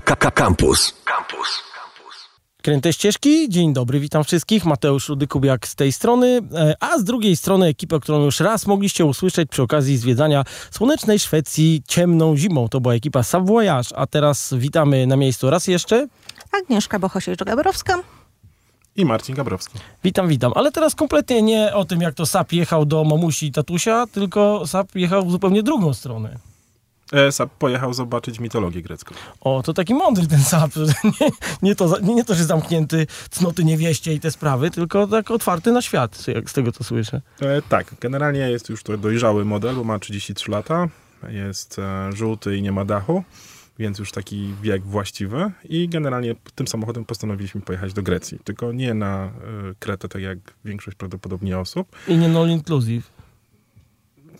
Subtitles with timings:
[0.00, 0.94] Campus.
[1.04, 1.62] Campus.
[2.62, 4.64] Kręte ścieżki, dzień dobry, witam wszystkich.
[4.64, 9.04] Mateusz Rudykubiak z tej strony, e, a z drugiej strony ekipę, którą już raz mogliście
[9.04, 12.68] usłyszeć przy okazji zwiedzania słonecznej Szwecji ciemną zimą.
[12.68, 16.08] To była ekipa Savoyage, a teraz witamy na miejscu raz jeszcze.
[16.62, 17.98] Agnieszka Bohosiewicz-Gabrowska.
[18.96, 19.78] I Marcin Gabrowski.
[20.04, 20.52] Witam, witam.
[20.54, 24.66] Ale teraz kompletnie nie o tym, jak to SAP jechał do mamusi i tatusia, tylko
[24.66, 26.38] SAP jechał w zupełnie drugą stronę.
[27.12, 29.14] ESAP pojechał zobaczyć mitologię grecką.
[29.40, 30.70] O, to taki mądry ten SAP.
[31.20, 31.30] Nie,
[31.62, 35.72] nie, to, nie, nie to, że zamknięty cnoty niewieście i te sprawy, tylko tak otwarty
[35.72, 37.20] na świat, jak z tego co słyszę.
[37.40, 40.88] E, tak, generalnie jest już to dojrzały model, bo ma 33 lata,
[41.28, 43.24] jest e, żółty i nie ma dachu,
[43.78, 48.38] więc już taki wiek właściwy i generalnie tym samochodem postanowiliśmy pojechać do Grecji.
[48.44, 49.30] Tylko nie na e,
[49.78, 51.88] Kretę, tak jak większość prawdopodobnie osób.
[52.08, 53.17] I nie all inclusive.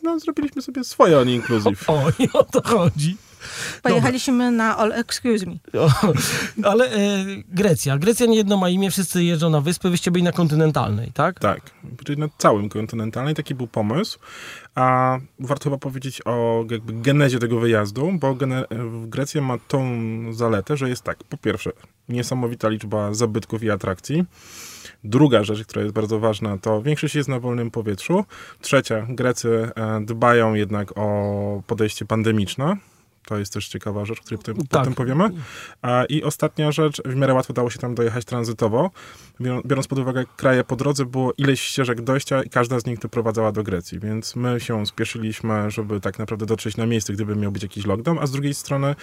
[0.09, 1.85] No, zrobiliśmy sobie swoje on inclusive.
[1.91, 3.17] O, i o to chodzi.
[3.83, 5.81] Pojechaliśmy na All Excuse Me.
[5.81, 5.91] O,
[6.71, 7.99] ale e, Grecja.
[7.99, 11.41] Grecja nie jedno ma imię, wszyscy jeżdżą na wyspy, wyście byli na kontynentalnej, tak?
[11.41, 11.61] Tak,
[12.05, 14.19] czyli na całym kontynentalnej taki był pomysł.
[14.75, 18.65] A warto chyba powiedzieć o jakby genezie tego wyjazdu, bo gene-
[19.09, 19.89] Grecja ma tą
[20.33, 21.71] zaletę, że jest tak, po pierwsze,
[22.09, 24.25] niesamowita liczba zabytków i atrakcji.
[25.05, 28.25] Druga rzecz, która jest bardzo ważna, to większość jest na wolnym powietrzu.
[28.61, 32.77] Trzecia, Grecy e, dbają jednak o podejście pandemiczne.
[33.29, 34.67] To jest też ciekawa rzecz, o której potem, Tak.
[34.81, 35.31] potem powiemy.
[35.83, 38.91] A, I ostatnia rzecz, w miarę łatwo dało się tam dojechać tranzytowo.
[39.41, 42.99] Bior- Biorąc pod uwagę kraje po drodze, było ileś ścieżek dojścia i każda z nich
[42.99, 47.53] doprowadzała do Grecji, więc my się spieszyliśmy, żeby tak naprawdę dotrzeć na miejsce, gdyby miał
[47.53, 48.95] być jakiś lockdown, a z drugiej strony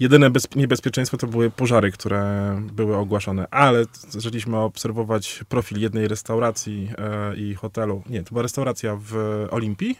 [0.00, 6.90] jedyne bez, niebezpieczeństwo to były pożary, które były ogłaszane, ale zaczęliśmy obserwować profil jednej restauracji
[6.98, 9.98] e, i hotelu, nie, to była restauracja w Olimpii,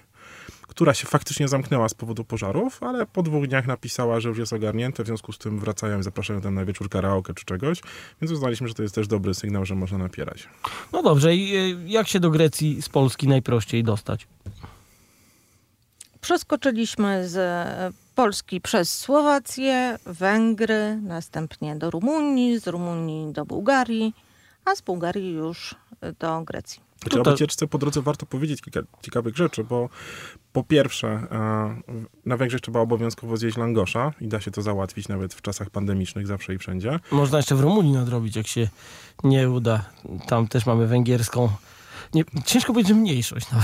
[0.74, 4.52] która się faktycznie zamknęła z powodu pożarów, ale po dwóch dniach napisała, że już jest
[4.52, 7.80] ogarnięte, w związku z tym wracają i zapraszają tam na wieczór karaoke czy czegoś,
[8.22, 10.48] więc uznaliśmy, że to jest też dobry sygnał, że można napierać.
[10.92, 14.26] No dobrze, i e, jak się do Grecji z Polski najprościej dostać?
[16.20, 24.14] Przeskoczyliśmy z e, Polski przez Słowację, Węgry, następnie do Rumunii, z Rumunii do Bułgarii,
[24.64, 25.74] a z Bułgarii już
[26.18, 26.80] do Grecji.
[27.04, 29.88] Znaczy, No o wycieczce po drodze warto powiedzieć kilka ciekawych rzeczy, bo
[30.52, 31.82] po pierwsze, e,
[32.26, 36.26] na Węgrzech trzeba obowiązkowo zjeść langosza i da się to załatwić nawet w czasach pandemicznych,
[36.26, 37.00] zawsze i wszędzie.
[37.10, 38.68] Można jeszcze w Rumunii nadrobić, jak się
[39.24, 39.84] nie uda.
[40.26, 41.48] Tam też mamy węgierską.
[42.14, 43.46] Nie, ciężko powiedzieć, że mniejszość.
[43.52, 43.58] No.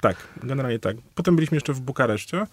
[0.00, 0.96] Tak, generalnie tak.
[1.14, 2.46] Potem byliśmy jeszcze w Bukareszcie,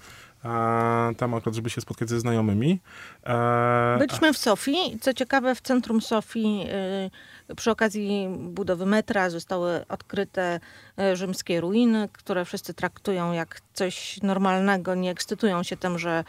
[0.43, 2.79] a tam akurat, żeby się spotkać ze znajomymi.
[3.23, 4.97] E, Byliśmy w Sofii.
[5.01, 6.63] Co ciekawe, w centrum Sofii
[7.07, 7.11] y,
[7.55, 10.59] przy okazji budowy metra zostały odkryte
[10.99, 14.95] y, rzymskie ruiny, które wszyscy traktują jak coś normalnego.
[14.95, 16.23] Nie ekscytują się tym, że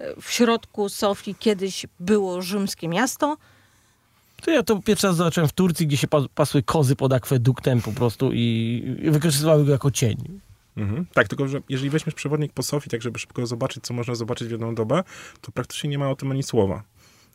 [0.00, 3.36] y, w środku Sofii kiedyś było rzymskie miasto.
[4.42, 7.82] To ja to pierwszy raz zobaczyłem w Turcji, gdzie się pa- pasły kozy pod akweduktem
[7.82, 10.40] po prostu i, i wykorzystywały go jako cień.
[10.76, 11.06] Mhm.
[11.14, 14.48] Tak, tylko że jeżeli weźmiesz przewodnik po Sofii, tak żeby szybko zobaczyć, co można zobaczyć
[14.48, 15.02] w jedną dobę,
[15.40, 16.82] to praktycznie nie ma o tym ani słowa.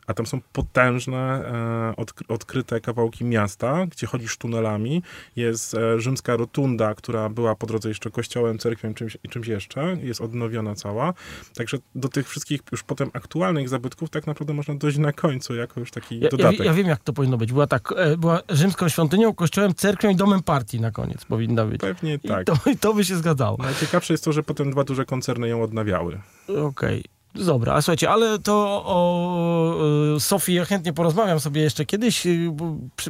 [0.10, 5.04] A tam są potężne, e, odkry- odkryte kawałki miasta, gdzie chodzisz tunelami.
[5.36, 9.98] Jest e, rzymska rotunda, która była po drodze jeszcze kościołem, cerkwią czymś, i czymś jeszcze.
[10.04, 11.14] Jest odnowiona cała.
[11.56, 15.80] Także do tych wszystkich już potem aktualnych zabytków tak naprawdę można dojść na końcu, jako
[15.80, 16.60] już taki Ja, ja, dodatek.
[16.66, 17.52] ja wiem, jak to powinno być.
[17.54, 21.82] Była tak, e, była rzymską świątynią, kościołem, cerkwią i domem partii na koniec powinna być.
[21.82, 22.46] Pewnie I tak.
[22.46, 23.58] to, I to by się zgadzało.
[23.58, 26.20] Najciekawsze jest to, że potem dwa duże koncerny ją odnawiały.
[26.66, 27.04] Okej.
[27.36, 29.76] Dobra, a słuchajcie, ale to o
[30.16, 32.28] e, Sofii ja chętnie porozmawiam sobie jeszcze kiedyś.
[32.28, 32.32] e,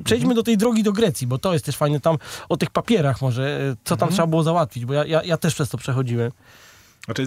[0.04, 2.18] Przejdźmy do tej drogi do Grecji, bo to jest też fajne tam
[2.50, 5.54] o tych papierach może, e, co tam trzeba było załatwić, bo ja, ja, ja też
[5.54, 6.32] przez to przechodziłem.
[7.06, 7.26] Znaczy,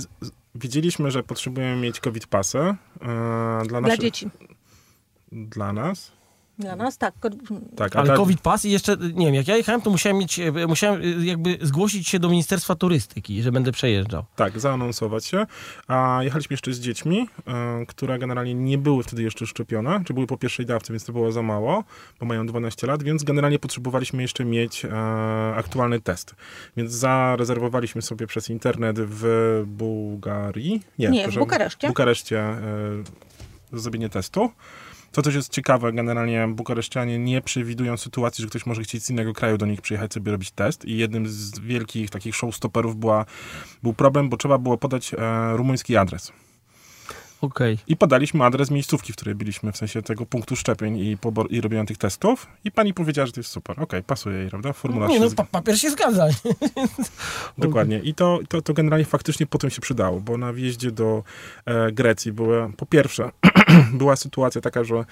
[0.54, 4.30] wiedzieliśmy, że potrzebujemy mieć COVID pasy e, dla, Dla naszych, dzieci.
[5.32, 6.12] dla nas.
[6.62, 7.14] Dla nas tak.
[7.76, 10.38] Tak, Ale dla- COVID Pass i jeszcze, nie wiem, jak ja jechałem, to musiałem mieć,
[10.38, 14.24] e, musiałem e, jakby zgłosić się do Ministerstwa Turystyki, że będę przejeżdżał.
[14.36, 15.46] Tak, zaanonsować się.
[15.88, 20.26] A jechaliśmy jeszcze z dziećmi, e, które generalnie nie były wtedy jeszcze szczepione, czy były
[20.26, 21.84] po pierwszej dawce, więc to było za mało,
[22.20, 24.90] bo mają 12 lat, więc generalnie potrzebowaliśmy jeszcze mieć e,
[25.56, 26.34] aktualny test.
[26.76, 30.82] Więc zarezerwowaliśmy sobie przez internet w Bułgarii.
[30.98, 31.86] Nie, w przepraszam, Bukareszcie.
[31.86, 32.58] W Bukareszcie e,
[33.72, 34.50] zrobienie testu.
[35.12, 39.32] Co też jest ciekawe, generalnie bukareszczanie nie przewidują sytuacji, że ktoś może chcieć z innego
[39.32, 43.26] kraju do nich przyjechać sobie robić test i jednym z wielkich takich showstopperów była,
[43.82, 45.16] był problem, bo trzeba było podać e,
[45.56, 46.32] rumuński adres.
[47.42, 47.78] Okej.
[47.86, 51.60] I podaliśmy adres miejscówki, w której byliśmy, w sensie tego punktu szczepień i, pobor- i
[51.60, 52.46] robienia tych testów.
[52.64, 53.80] I pani powiedziała, że to jest super.
[53.82, 54.72] Okej, pasuje jej, prawda?
[54.72, 56.28] Formularz Nie, się no zg- pa papier się zgadza.
[57.58, 57.98] Dokładnie.
[57.98, 61.22] I to, to, to generalnie faktycznie potem się przydało, bo na wjeździe do
[61.64, 63.30] e, Grecji była, po pierwsze,
[64.00, 65.04] była sytuacja taka, że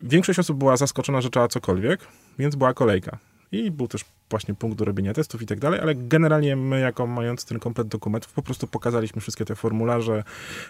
[0.00, 2.00] większość osób była zaskoczona, że trzeba cokolwiek,
[2.38, 3.18] więc była kolejka.
[3.52, 7.06] I był też właśnie punkt do robienia testów i tak dalej, ale generalnie my, jako
[7.06, 10.24] mając ten komplet dokumentów, po prostu pokazaliśmy wszystkie te formularze,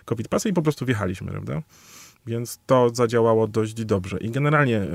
[0.05, 1.63] COVID pasy i po prostu wjechaliśmy, prawda?
[2.27, 4.19] Więc to zadziałało dość dobrze.
[4.19, 4.89] I generalnie e,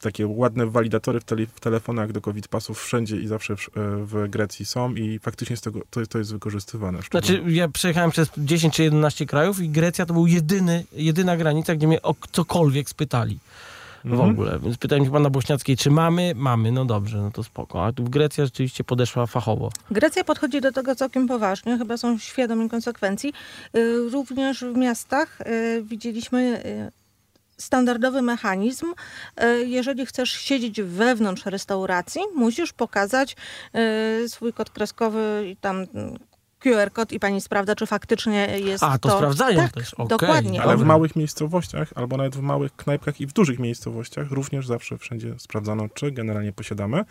[0.00, 3.70] takie ładne walidatory w, tele, w telefonach do COVID pasów wszędzie i zawsze w, e,
[4.06, 6.98] w Grecji są i faktycznie z tego, to, to jest wykorzystywane.
[7.10, 11.74] Znaczy, ja przejechałem przez 10 czy 11 krajów i Grecja to był jedyny, jedyna granica,
[11.74, 13.38] gdzie mnie o cokolwiek spytali.
[14.04, 14.30] W Mhm.
[14.30, 14.58] ogóle.
[14.58, 16.32] Więc pytałem się pana Bośniackiej, czy mamy?
[16.36, 17.84] Mamy, no dobrze, no to spoko.
[17.86, 19.70] A tu Grecja rzeczywiście podeszła fachowo.
[19.90, 23.32] Grecja podchodzi do tego całkiem poważnie, chyba są świadomi konsekwencji.
[23.76, 26.92] Y, Również w miastach y, widzieliśmy y,
[27.56, 28.86] standardowy mechanizm.
[29.66, 33.36] Jeżeli chcesz siedzieć wewnątrz restauracji, musisz pokazać
[34.28, 35.86] swój kod kreskowy i tam
[36.60, 39.16] QR kod i pani sprawdza, czy faktycznie jest A, to to.
[39.16, 40.08] sprawdzają tak, też, okej.
[40.08, 40.62] Dokładnie.
[40.62, 44.98] Ale w małych miejscowościach, albo nawet w małych knajpkach i w dużych miejscowościach również zawsze
[44.98, 47.04] wszędzie sprawdzano, czy generalnie posiadamy,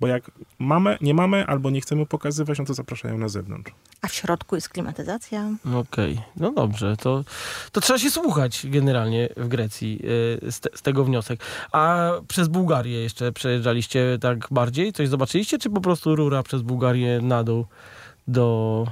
[0.00, 3.72] bo jak mamy, nie mamy, albo nie chcemy pokazywać, no to zapraszają na zewnątrz.
[4.02, 5.48] A w środku jest klimatyzacja.
[5.74, 7.24] Okej, no dobrze, to,
[7.72, 10.00] to trzeba się słuchać generalnie w Grecji
[10.44, 11.40] y, z, te, z tego wniosek.
[11.72, 14.92] A przez Bułgarię jeszcze przejeżdżaliście tak bardziej?
[14.92, 17.66] Coś zobaczyliście, czy po prostu rura przez Bułgarię na dół
[18.28, 18.86] do,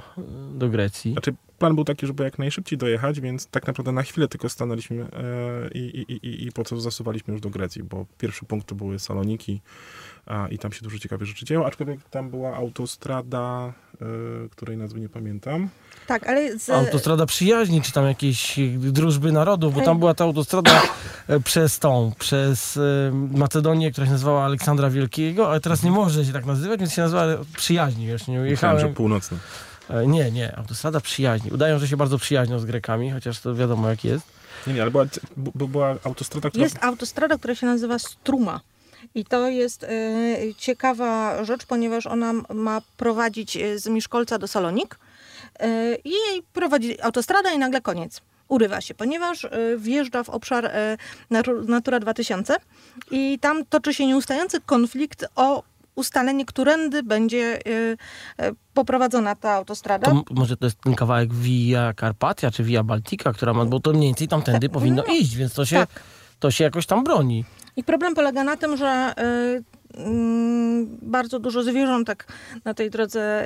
[0.53, 1.11] do Grecji?
[1.11, 5.03] Znaczy, plan był taki, żeby jak najszybciej dojechać, więc tak naprawdę na chwilę tylko stanęliśmy
[5.03, 8.75] e, i, i, i, i po co zasuwaliśmy już do Grecji, bo pierwszy punkt to
[8.75, 9.61] były Saloniki
[10.25, 14.05] a, i tam się dużo ciekawych rzeczy działo, aczkolwiek tam była autostrada, e,
[14.49, 15.69] której nazwy nie pamiętam.
[16.07, 20.81] Tak, ale z, Autostrada przyjaźni, czy tam jakieś drużby narodów, bo tam była ta autostrada
[21.27, 22.81] e, przez tą, przez e,
[23.37, 27.01] Macedonię, która się nazywała Aleksandra Wielkiego, ale teraz nie może się tak nazywać, więc się
[27.01, 27.25] nazywa
[27.57, 28.79] przyjaźni, wiesz, nie Myślałem, ujechałem.
[28.79, 29.37] że północny.
[29.89, 31.51] E, Nie, nie, autostrada przyjaźni.
[31.51, 34.25] Udają, że się bardzo przyjaźnią z Grekami, chociaż to wiadomo jak jest.
[34.67, 35.05] Nie, nie, ale była,
[35.55, 36.63] była autostrada, która...
[36.63, 38.59] Jest autostrada, która się nazywa Struma.
[39.15, 39.87] I to jest e,
[40.57, 44.99] ciekawa rzecz, ponieważ ona ma prowadzić e, z Miszkolca do Salonik.
[45.59, 46.13] E, I
[46.53, 48.21] prowadzi autostrada i nagle koniec.
[48.47, 49.47] Urywa się, ponieważ
[49.77, 50.71] wjeżdża w obszar
[51.31, 52.55] Natu- Natura 2000
[53.11, 55.63] i tam toczy się nieustający konflikt o
[55.95, 57.59] ustalenie, którędy będzie
[58.73, 60.11] poprowadzona ta autostrada.
[60.11, 63.91] To może to jest ten kawałek Via Carpatia, czy Via Baltica, która ma, bo to
[63.91, 65.89] mniej więcej tamtędy Tak, powinno no, iść, więc to się, tak.
[66.39, 67.45] to się jakoś tam broni.
[67.75, 69.13] I problem polega na tym, że
[69.97, 72.27] y, mm, bardzo dużo zwierzątek
[72.65, 73.45] na tej drodze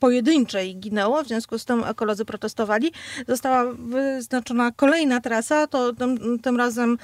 [0.00, 2.92] pojedynczej ginęło, w związku z tym ekolodzy protestowali.
[3.28, 6.98] Została wyznaczona kolejna trasa, to tym, tym razem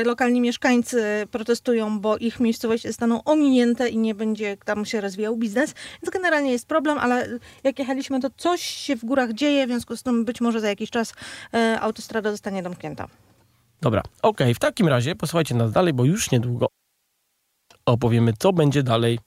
[0.00, 5.36] y, lokalni mieszkańcy protestują, bo ich miejscowości zostaną ominięte i nie będzie tam się rozwijał
[5.36, 5.74] biznes.
[6.02, 7.28] Więc generalnie jest problem, ale
[7.64, 10.68] jak jechaliśmy, to coś się w górach dzieje, w związku z tym być może za
[10.68, 13.08] jakiś czas y, autostrada zostanie domknięta.
[13.84, 16.66] Dobra, okej, w takim razie posłuchajcie nas dalej, bo już niedługo
[17.86, 19.18] opowiemy, co będzie dalej.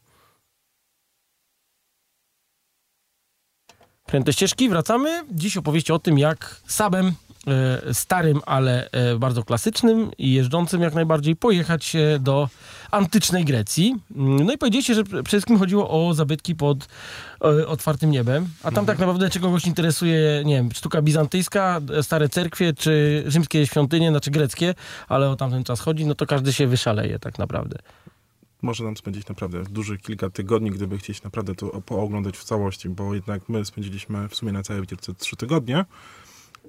[4.06, 5.24] Pręte ścieżki, wracamy.
[5.32, 7.14] Dziś opowieści o tym, jak Sabem,
[7.48, 12.50] e, starym, ale e, bardzo klasycznym i jeżdżącym jak najbardziej, pojechać e, do
[12.92, 13.96] antycznej Grecji.
[14.16, 16.88] Mm, No i powiedzieliście, że przede wszystkim chodziło o zabytki pod
[17.42, 18.48] e, otwartym niebem.
[18.64, 23.24] A tam tak naprawdę, czy kogoś interesuje, nie wiem, sztuka bizantyjska, e, stare cerkwie, czy
[23.28, 24.76] rzymskie świątynie, znaczy greckie,
[25.08, 27.78] ale o tamten czas chodzi, no to każdy się wyszaleje tak naprawdę.
[28.62, 33.14] może nam spędzić naprawdę dużych kilka tygodni, gdyby chcieć naprawdę to pooglądać w całości, bo
[33.14, 35.86] jednak my spędziliśmy w sumie na całej wycieczce trzy tygodnie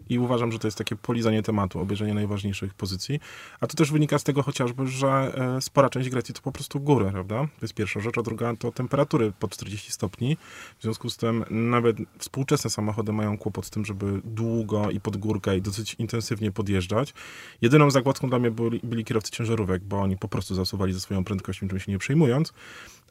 [0.08, 3.20] i uważam, że to jest takie polizanie tematu, obejrzenie najważniejszych pozycji.
[3.60, 5.08] A to też wynika z tego chociażby, że
[5.56, 7.40] e, spora część Grecji to po prostu góry, prawda?
[7.40, 10.36] To jest pierwsza rzecz, a druga to temperatury pod 40 stopni.
[10.78, 15.16] W związku z tym nawet współczesne samochody mają kłopot z tym, żeby długo i pod
[15.16, 17.14] górkę i dosyć intensywnie podjeżdżać.
[17.62, 21.24] Jedyną zagładzką dla mnie byli, byli kierowcy ciężarówek, bo oni po prostu zasuwali ze swoją
[21.24, 22.52] prędkością, czym się nie przejmując.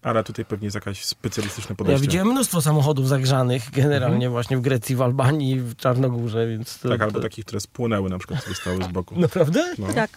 [0.01, 2.01] Ale tutaj pewnie jest jakieś specjalistyczne Ja podejście.
[2.01, 7.01] widziałem mnóstwo samochodów zagrzanych generalnie właśnie w Grecji, w Albanii, w Czarnogórze, więc to, Tak,
[7.01, 7.21] albo to...
[7.23, 9.19] takich, które spłonęły na przykład, sobie stały z boku.
[9.19, 9.73] Naprawdę?
[9.77, 9.93] No.
[9.93, 10.09] Tak.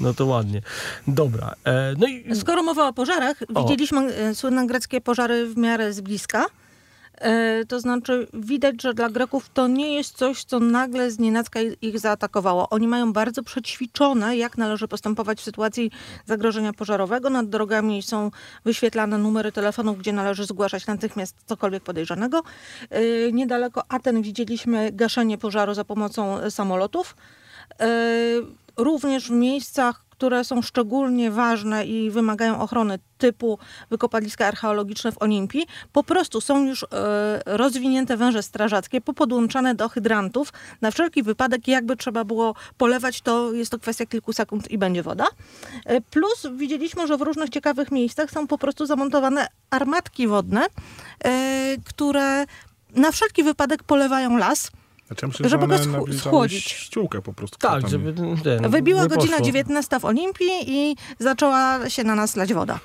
[0.00, 0.62] No to ładnie.
[1.06, 1.54] Dobra.
[1.64, 3.62] E, no i Skoro mowa o pożarach, O.
[3.62, 6.46] widzieliśmy e, słynne greckie pożary w miarę z bliska.
[7.20, 11.60] E, To znaczy, widać, że dla Greków to nie jest coś, co nagle z nienacka
[11.82, 12.68] ich zaatakowało.
[12.68, 15.90] Oni mają bardzo przećwiczone, jak należy postępować w sytuacji
[16.26, 17.30] zagrożenia pożarowego.
[17.30, 18.30] Nad drogami są
[18.64, 22.42] wyświetlane numery telefonów, gdzie należy zgłaszać natychmiast cokolwiek podejrzanego.
[22.90, 27.16] E, Niedaleko Aten widzieliśmy gaszenie pożaru za pomocą e, samolotów.
[28.76, 33.58] Również w miejscach, które są szczególnie ważne i wymagają ochrony, typu
[33.90, 36.86] wykopaliska archeologiczne w Olimpii, po prostu są już e,
[37.46, 40.52] rozwinięte węże strażackie, popodłączane do hydrantów.
[40.80, 45.02] Na wszelki wypadek, jakby trzeba było polewać, to jest to kwestia kilku sekund i będzie
[45.02, 45.26] woda.
[45.84, 50.66] E, plus widzieliśmy, że w różnych ciekawych miejscach są po prostu zamontowane armatki wodne,
[51.24, 52.44] e, które
[52.94, 54.70] na wszelki wypadek polewają las.
[55.06, 56.64] Znaczy, ja myślę, Żeby że go nabliżały schłodzić.
[56.64, 57.58] ściółkę po prostu.
[57.58, 57.90] Tak, kwiatami.
[57.90, 59.46] żeby ten, Wybiła nie godzina poszło.
[59.46, 62.80] 19 w Olimpii i zaczęła się na nas lać woda.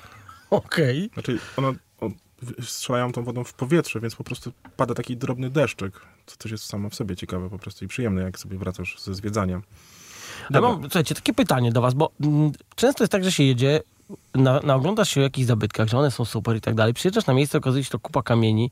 [0.50, 1.10] Okej.
[1.14, 1.68] Znaczy, one
[2.00, 2.08] o,
[2.42, 6.52] w- strzelają tą wodą w powietrze, więc po prostu pada taki drobny deszczyk, co też
[6.52, 9.62] jest samo w sobie ciekawe po prostu i przyjemne, jak sobie wracasz ze zwiedzania.
[10.50, 13.80] Ja mam, słuchajcie, takie pytanie do was, bo mm, często jest tak, że się jedzie,
[14.34, 17.34] na, naoglądasz się o jakichś zabytkach, że one są super i tak dalej, przyjeżdżasz na
[17.34, 18.70] miejsce, okazuje się to kupa kamieni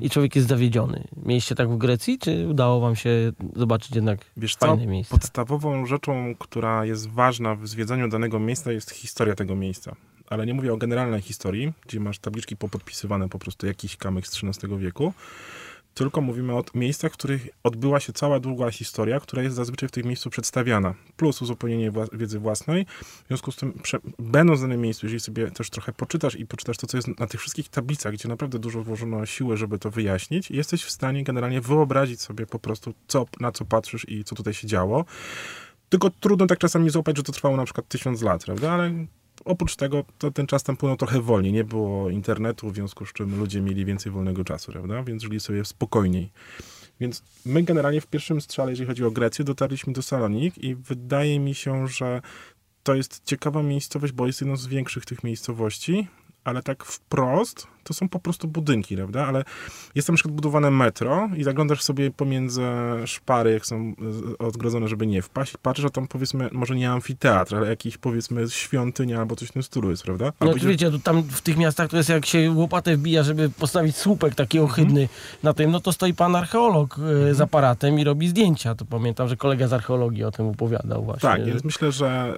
[0.00, 1.04] i człowiek jest zawiedziony.
[1.26, 5.14] Mieliście tak w Grecji, czy udało wam się zobaczyć jednak Wiesz fajne miejsce?
[5.14, 9.96] podstawową rzeczą, która jest ważna w zwiedzaniu danego miejsca jest historia tego miejsca.
[10.30, 14.44] Ale nie mówię o generalnej historii, gdzie masz tabliczki popodpisywane po prostu jakiś kamyk z
[14.44, 15.12] XIII wieku,
[15.94, 19.92] tylko mówimy o miejscach, w których odbyła się cała długa historia, która jest zazwyczaj w
[19.92, 20.94] tym miejscu przedstawiana.
[21.16, 22.86] Plus uzupełnienie wła- wiedzy własnej.
[23.24, 23.80] W związku z tym,
[24.18, 27.26] będąc w danym miejscu, jeżeli sobie też trochę poczytasz i poczytasz to, co jest na
[27.26, 31.60] tych wszystkich tablicach, gdzie naprawdę dużo włożono siły, żeby to wyjaśnić, jesteś w stanie generalnie
[31.60, 35.04] wyobrazić sobie po prostu, co, na co patrzysz i co tutaj się działo.
[35.88, 38.72] Tylko trudno tak czasami złapać, że to trwało na przykład tysiąc lat, prawda?
[38.72, 39.06] Ale
[39.44, 41.52] oprócz tego to ten czas tam płynął trochę wolniej.
[41.52, 45.02] Nie było internetu, w związku z czym ludzie mieli więcej wolnego czasu, prawda?
[45.02, 46.30] Więc żyli sobie spokojniej.
[47.00, 51.40] Więc my generalnie w pierwszym strzale, jeżeli chodzi o Grecję, dotarliśmy do Salonik i wydaje
[51.40, 52.22] mi się, że
[52.82, 56.08] to jest ciekawa miejscowość, bo jest jedną z większych tych miejscowości,
[56.44, 59.26] ale tak wprost to są po prostu budynki, prawda?
[59.26, 59.44] Ale
[59.94, 62.62] jest tam na przykład budowane metro i zaglądasz sobie pomiędzy
[63.06, 63.94] szpary, jak są
[64.38, 67.98] e, odgrodzone, żeby nie wpaść i patrzysz, a tam powiedzmy, może nie amfiteatr, ale jakiś
[67.98, 70.24] powiedzmy świątynia albo coś w tym stylu jest, prawda?
[70.24, 72.96] No Albo to idzie- wiecie, to tam w tych miastach to jest jak się łopatę
[72.96, 75.08] wbija, żeby postawić słupek taki ohydny
[75.42, 76.96] na tym, no to stoi pan archeolog
[77.30, 78.74] e, z aparatem i robi zdjęcia.
[78.74, 81.28] To pamiętam, że kolega z archeologii o tym opowiadał właśnie.
[81.28, 82.34] Tak, więc myślę, że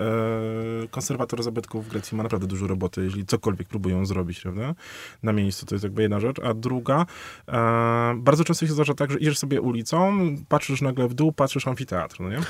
[0.84, 4.74] e, konserwator zabytków w Grecji ma naprawdę dużo roboty, jeżeli cokolwiek próbują zrobić, prawda?
[5.22, 6.36] Na miejscu to jest jakby jedna rzecz.
[6.38, 7.06] A druga,
[7.48, 11.68] e, bardzo często się zdarza tak, że idziesz sobie ulicą, patrzysz nagle w dół, patrzysz
[11.68, 12.40] amfiteatr, no nie?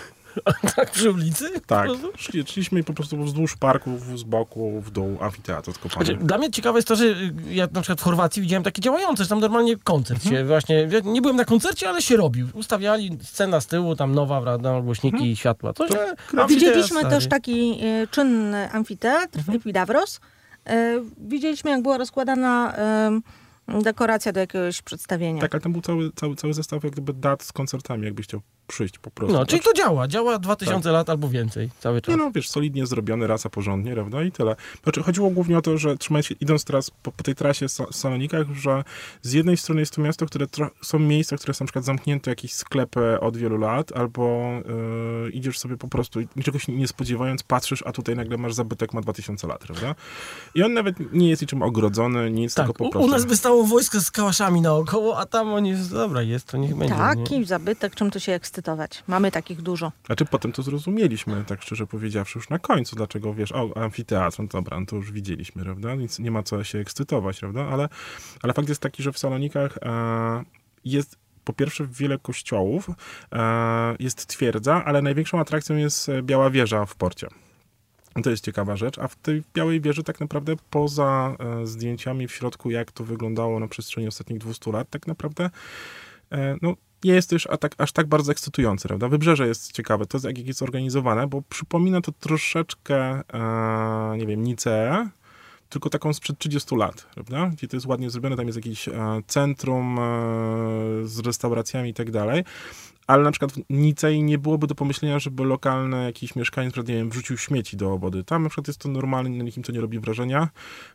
[0.76, 1.60] tak przy ulicy?
[1.66, 1.86] Tak.
[1.88, 2.12] Po prostu?
[2.16, 6.06] Szli, szliśmy po prostu wzdłuż parków, z boku, w dół, amfiteatr odkopany.
[6.06, 8.82] Znaczy, dla mnie ciekawe jest to, że y, ja na przykład w Chorwacji widziałem takie
[8.82, 12.48] działające, że tam normalnie koncert się właśnie, ja nie byłem na koncercie, ale się robił.
[12.54, 15.90] Ustawiali scena z tyłu, tam nowa, prawda, głośniki, światła, coś.
[15.90, 15.96] To
[16.32, 20.16] gra- Widzieliśmy też taki e, czynny amfiteatr w Epidavros.
[20.16, 20.33] E,
[21.18, 23.21] widzieliśmy, jak była rozkładana e,
[23.68, 25.40] dekoracja do jakiegoś przedstawienia.
[25.40, 28.40] Tak, ale tam był cały, cały, cały zestaw jak gdyby dat z koncertami, jakbyś chciał
[28.66, 29.37] przyjść po prostu.
[29.37, 32.14] No, czyli to działa, działa 2000 lat albo więcej, cały czas.
[32.14, 34.56] Nie no, wiesz, solidnie zrobione, rasa porządnie, prawda, i tyle.
[34.83, 37.97] Znaczy, chodziło głównie o to, że trzymając się, idąc teraz po, po tej trasie w
[37.97, 38.85] Salonikach, że
[39.23, 42.30] z jednej strony jest to miasto, które tro- są miejsca, które są na przykład zamknięte,
[42.30, 44.50] jakieś sklepy od wielu lat, albo
[45.25, 48.94] yy, idziesz sobie po prostu, niczego się nie spodziewając, patrzysz, a tutaj nagle masz zabytek,
[48.94, 49.94] ma 2000 lat, prawda?
[50.54, 53.09] I on nawet nie jest niczym ogrodzony, nic, Tak, tylko po u, prostu...
[53.09, 56.76] u nas by stało wojsko z kałaszami naokoło, a tam oni, dobra, jest, to niech
[56.76, 56.94] będzie.
[56.94, 57.00] nie?
[57.00, 59.02] Taki zabytek, czym tu się ekscytować.
[59.06, 59.92] Mamy takich dużo.
[60.06, 64.46] Znaczy potem to zrozumieliśmy, tak szczerze powiedziawszy, już na końcu, dlaczego, wiesz, o, amfiteatr, no
[64.46, 67.88] dobra, no to już widzieliśmy, prawda, nic nie ma co się ekscytować, prawda, ale,
[68.42, 70.44] ale fakt jest taki, że w Salonikach e,
[70.84, 72.90] jest po pierwsze wiele kościołów,
[73.32, 77.28] e, jest twierdza, ale największą atrakcją jest e, Biała Wieża w porcie.
[78.23, 82.33] To jest ciekawa rzecz, a w tej Białej Wieży tak naprawdę poza e, zdjęciami w
[82.33, 85.50] środku, jak to wyglądało na przestrzeni ostatnich 200 lat, tak naprawdę
[86.33, 89.09] e, no, nie jest to już tak, aż tak bardzo ekscytujące, prawda?
[89.09, 94.44] Wybrzeże jest ciekawe, to jest jak jest zorganizowane, bo przypomina to troszeczkę, e, nie wiem,
[94.44, 95.09] Niceę,
[95.68, 97.50] tylko taką sprzed 30 lat, prawda?
[97.52, 98.88] Gdzie to jest ładnie zrobione, tam jest jakieś
[99.26, 99.99] centrum
[101.04, 102.44] z restauracjami i tak dalej,
[103.06, 107.11] ale na przykład w Nicei nie byłoby do pomyślenia, żeby lokalny jakiś mieszkaniec, nie wiem,
[107.11, 108.25] wrzucił śmieci do obody.
[108.25, 110.49] Tam na przykład jest to normalne, na nikim to nie robi wrażenia.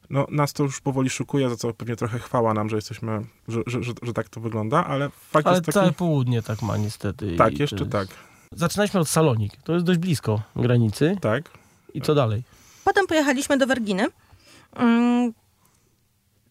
[0.10, 3.62] No, nas to już powoli szukuje, za co pewnie trochę chwała nam, że jesteśmy, że,
[3.68, 5.74] że, że, że tak to wygląda, ale fakt Ale jest taki...
[5.74, 7.36] całe południe tak ma niestety.
[7.38, 8.08] Tak, jeszcze jest- tak,
[8.52, 11.18] Zaczynaliśmy od Salonik, to jest dość blisko granicy.
[11.22, 11.44] tak.
[11.94, 12.44] I co dalej?
[12.86, 14.08] Potem pojechaliśmy do Werginy.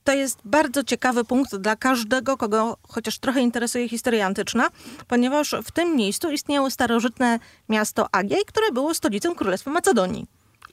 [0.08, 4.68] To jest bardzo ciekawy punkt dla każdego, kogo chociaż trochę interesuje historia antyczna,
[5.08, 7.38] ponieważ w tym miejscu istniało starożytne
[7.68, 10.26] miasto Agiej, które było stolicą Królestwa Macedonii.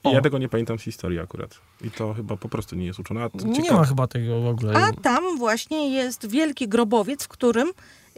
[0.04, 0.13] I O.
[0.13, 1.50] ja tego nie pamiętam z historii akurat.
[1.82, 3.24] I to chyba po prostu nie jest uczone.
[3.24, 4.74] A to Nie ma chyba tego w ogóle.
[4.74, 7.68] A tam właśnie jest wielki grobowiec, w którym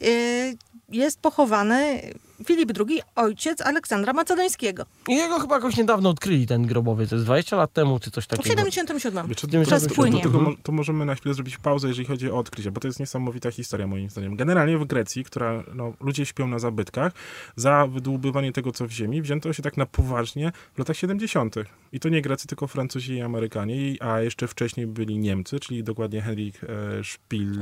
[0.04, 0.58] y,
[0.90, 2.02] jest pochowany
[2.46, 4.86] Filip II, ojciec Aleksandra Macedońskiego.
[5.08, 7.10] I jego chyba jakoś niedawno odkryli ten grobowiec.
[7.10, 8.50] To jest 20 lat temu, czy coś W takiego.
[8.50, 9.28] 77.
[9.36, 10.24] Tym to, czas to, płynie.
[10.24, 13.00] to, mo- to możemy na chwilę zrobić pauzę, jeżeli chodzi o odkrycie, bo to jest
[13.00, 14.36] niesamowita historia moim zdaniem.
[14.36, 17.14] Generalnie w Grecji, która, no, ludzie śpią na zabytkach,
[17.56, 21.56] za wydłubywanie tego, co w ziemi, wzięto się tak na poważnie w latach 70.
[21.92, 26.22] I to nie Grecy, tylko Francuzi i Amerykanie, a jeszcze wcześniej byli Niemcy, czyli dokładnie
[26.22, 27.60] Henryk e, Szpil...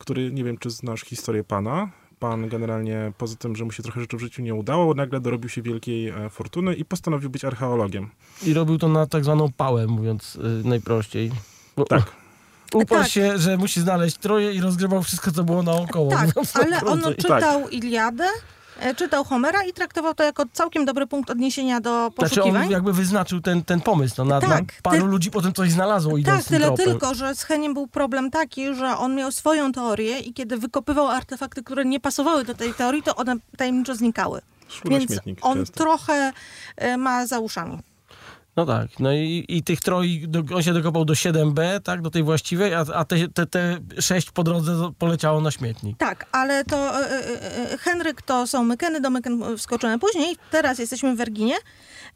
[0.00, 4.00] który, nie wiem, czy znasz historię pana, Pan generalnie, poza tym, że mu się trochę
[4.00, 8.10] rzeczy w życiu nie udało, nagle dorobił się wielkiej e, fortuny i postanowił być archeologiem.
[8.42, 11.30] I robił to na tak zwaną pałę, mówiąc y, najprościej.
[11.76, 12.12] Bo, Tak.
[12.74, 13.10] Uparł Tak.
[13.10, 16.10] się, że musi znaleźć troje i rozgrywał wszystko, co było naokoło.
[16.10, 18.28] Tak, ale on czytał Iliadę, e,
[18.96, 22.14] czytał Homera i traktował to jako całkiem dobry punkt odniesienia do Znaczy on
[22.46, 22.70] poszukiwań.
[22.70, 24.14] jakby wyznaczył ten, ten pomysł.
[24.18, 26.86] No, na, Tak, na paru ty- ludzi potem coś znalazło idąc Tak, tyle tropem.
[26.86, 31.08] tylko, że z Heniem był problem taki, że on miał swoją teorię i kiedy wykopywał
[31.08, 34.40] artefakty, które nie pasowały do tej teorii, to one tajemniczo znikały.
[34.84, 35.76] Więc on często.
[35.84, 36.32] trochę
[36.76, 37.78] e, ma za uszami.
[38.60, 42.22] No tak, no i, i tych troi, on się dokopał do 7B, tak, do tej
[42.22, 45.98] właściwej, a, a te, te, te 6 po drodze poleciało na śmietnik.
[45.98, 47.10] Tak, ale to e,
[47.72, 50.36] e, Henryk to są Mykeny, do Myken wskoczymy później.
[50.50, 51.54] Teraz jesteśmy w Werginie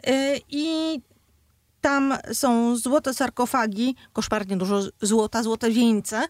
[0.06, 1.00] e, i
[1.84, 6.22] tam są złote sarkofagi, koszmarnie dużo złota, złote wieńce.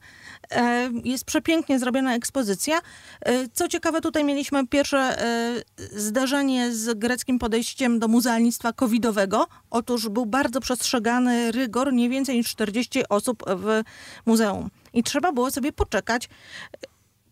[0.51, 2.81] E, Jest przepięknie zrobiona ekspozycja.
[3.21, 5.55] E, Co ciekawe, tutaj mieliśmy pierwsze e,
[5.93, 9.47] zdarzenie z greckim podejściem do muzealnictwa covidowego.
[9.71, 13.83] Otóż był bardzo przestrzegany rygor, nie więcej niż 40 osób w
[14.27, 14.71] muzeum.
[14.93, 16.29] I trzeba było sobie poczekać,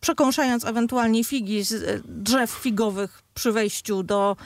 [0.01, 4.37] przekąszając ewentualnie figi z drzew figowych przy wejściu do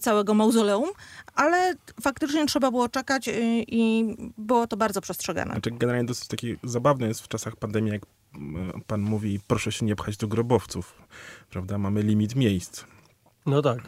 [0.00, 0.88] całego mauzoleum,
[1.34, 5.52] ale faktycznie trzeba było czekać e, i było to bardzo przestrzegane.
[5.52, 8.02] Znaczy, generalnie dosyć taki zabawne jest w czasach pandemii, jak
[8.34, 11.02] mm, pan mówi, proszę się nie pchać do grobowców,
[11.50, 11.78] prawda?
[11.78, 12.84] Mamy limit miejsc.
[13.46, 13.78] No tak.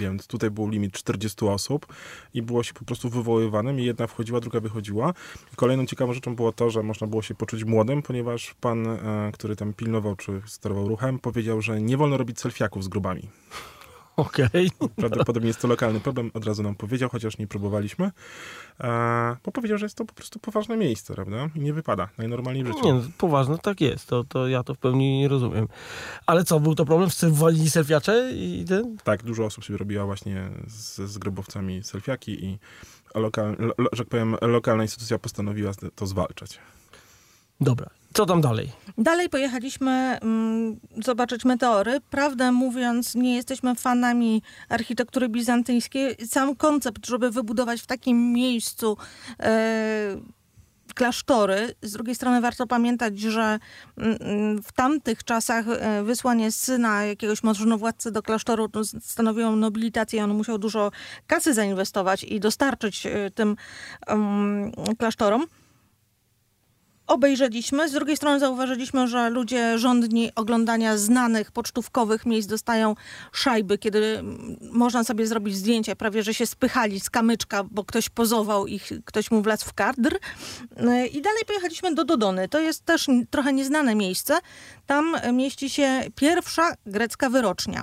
[0.00, 1.86] Więc tutaj był limit 40 osób
[2.34, 5.14] i było się po prostu wywoływanym i jedna wchodziła, druga wychodziła.
[5.52, 9.30] I kolejną ciekawą rzeczą było to, że można było się poczuć młodym, ponieważ pan, e,
[9.34, 13.28] który tam pilnował czy sterował ruchem, powiedział, że nie wolno robić selfiaków z grobami.
[14.18, 14.70] Okej.
[14.96, 18.10] Prawdopodobnie jest to lokalny problem, od razu nam powiedział, chociaż nie próbowaliśmy.
[18.80, 21.48] E, bo powiedział, że jest to po prostu poważne miejsce, prawda?
[21.54, 22.84] I nie wypada najnormalniej w życiu.
[22.84, 25.68] Nie, no, poważne tak jest, to, to ja to w pełni nie rozumiem.
[26.26, 28.96] Ale co, był to problem, że walili selfiacze i ten?
[29.04, 32.58] Tak, dużo osób sobie robiła właśnie z, z grobowcami selfiaki i
[33.14, 36.58] lokal, lo, że tak powiem, lokalna instytucja postanowiła to zwalczać.
[37.60, 38.72] Dobra, co tam dalej?
[38.98, 39.90] Dalej pojechaliśmy
[40.22, 42.00] mm, zobaczyć meteory.
[42.10, 46.16] Prawdę mówiąc, nie jesteśmy fanami architektury bizantyjskiej.
[46.26, 48.96] Sam koncept, żeby wybudować w takim miejscu
[49.40, 50.16] e,
[50.94, 51.74] klasztory.
[51.82, 53.58] Z drugiej strony warto pamiętać, że
[53.98, 59.56] mm, mm, w tamtych czasach e, wysłanie syna jakiegoś możnowładcy do klasztoru to s- stanowiło
[59.56, 60.24] nobilitację.
[60.24, 60.90] On musiał dużo
[61.26, 63.56] kasy zainwestować i dostarczyć e, tym
[64.06, 65.46] em, klasztorom
[67.08, 67.88] obejrzeliśmy.
[67.88, 72.94] Z drugiej strony zauważyliśmy, że ludzie żądni oglądania znanych pocztówkowych miejsc dostają
[73.32, 78.08] szajby, kiedy mm, można sobie zrobić zdjęcie, prawie że się spychali z kamyczka, bo ktoś
[78.08, 80.12] pozował ich, ktoś mu wlazł w kadr.
[80.76, 82.48] Yy, I dalej pojechaliśmy do Dodony.
[82.48, 84.38] To jest też trochę nieznane miejsce.
[84.86, 87.82] Tam mieści się pierwsza grecka wyrocznia.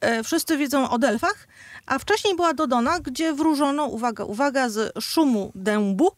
[0.00, 1.48] E, Wszyscy wiedzą o Delfach,
[1.86, 6.10] a wcześniej była Dodona, gdzie wróżono, uwaga, uwaga, z szumu dębu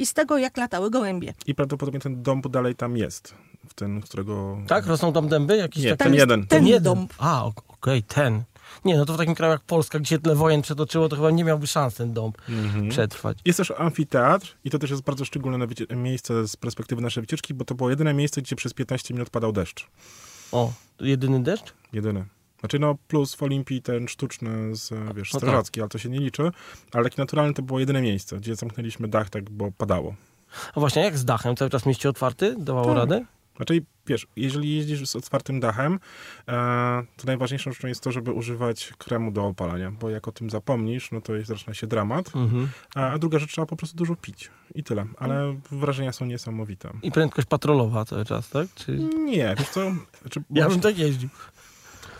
[0.00, 1.34] i z tego, jak latały gołębie.
[1.46, 3.34] I prawdopodobnie ten dom dalej tam jest.
[3.68, 4.58] W ten, z którego...
[4.66, 5.56] Tak, rosną tam dęby?
[5.56, 6.04] Jakieś Nie, takie...
[6.04, 6.40] ten jeden.
[6.40, 6.82] Ten, Ten jeden.
[6.82, 7.12] dąb.
[7.18, 8.42] A, ok- okej, ten.
[8.84, 11.30] Nie, no to w takim kraju jak Polska, gdzie się tyle wojen przetoczyło, to chyba
[11.30, 12.88] nie miałby szans ten dąb Mhm.
[12.88, 13.38] przetrwać.
[13.44, 17.64] Jest też amfiteatr i to też jest bardzo szczególne miejsce z perspektywy naszej wycieczki, bo
[17.64, 19.86] to było jedyne miejsce, gdzie przez 15 minut padał deszcz.
[20.52, 21.74] O, jedyny deszcz?
[21.92, 22.24] Jedyny.
[22.60, 25.48] Znaczy no plus w Olimpii ten sztuczny, z, wiesz, No tak.
[25.48, 26.50] strażacki, ale to się nie liczy.
[26.92, 30.14] Ale taki naturalny to było jedyne miejsce, gdzie zamknęliśmy dach tak, bo padało.
[30.74, 31.56] A właśnie, jak z dachem?
[31.56, 32.54] Cały czas mieście otwarty?
[32.58, 32.96] Dawało Tak.
[32.96, 33.24] radę?
[33.56, 35.98] Znaczy, wiesz, jeżeli jeździsz z otwartym dachem,
[36.48, 36.52] e,
[37.16, 41.10] to najważniejszą rzeczą jest to, żeby używać kremu do opalania, bo jak o tym zapomnisz,
[41.12, 42.36] no to jest, zaczyna się dramat.
[42.36, 42.68] Mhm.
[42.94, 44.50] A, a druga rzecz, trzeba po prostu dużo pić.
[44.74, 45.06] I tyle.
[45.18, 46.90] Ale wrażenia są niesamowite.
[47.02, 48.66] I prędkość patrolowa cały czas, tak?
[48.74, 48.98] Czy...
[48.98, 49.80] Nie, wiesz co?
[50.20, 51.28] Znaczy, Ja bym tak jeździł.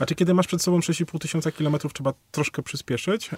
[0.01, 3.37] Znaczy, kiedy masz przed sobą 6,5 tysiąca kilometrów, trzeba troszkę przyspieszyć, e,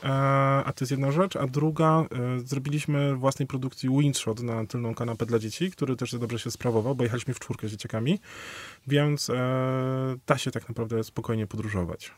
[0.65, 1.37] a to jest jedna rzecz.
[1.37, 2.07] A druga, e,
[2.45, 7.05] zrobiliśmy własnej produkcji windshot na tylną kanapę dla dzieci, który też dobrze się sprawował, bo
[7.05, 8.19] jechaliśmy w czwórkę z dzieciakami,
[8.87, 9.35] więc e,
[10.27, 12.11] da się tak naprawdę spokojnie podróżować.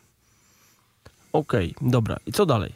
[1.32, 2.16] Okej, dobra.
[2.26, 2.72] I co dalej?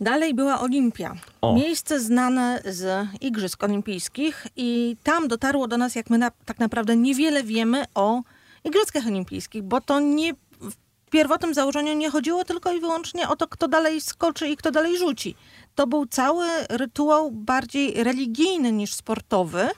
[0.00, 1.14] Dalej była Olimpia.
[1.40, 1.54] O.
[1.54, 6.96] Miejsce znane z Igrzysk Olimpijskich i tam dotarło do nas, jak my na, tak naprawdę
[6.96, 8.22] niewiele wiemy o
[8.64, 10.34] Igrzyskach Olimpijskich, bo to nie
[11.14, 14.98] pierwotnym założeniu nie chodziło tylko i wyłącznie o to, kto dalej skoczy i kto dalej
[14.98, 15.34] rzuci.
[15.74, 19.68] To był cały rytuał bardziej religijny niż sportowy.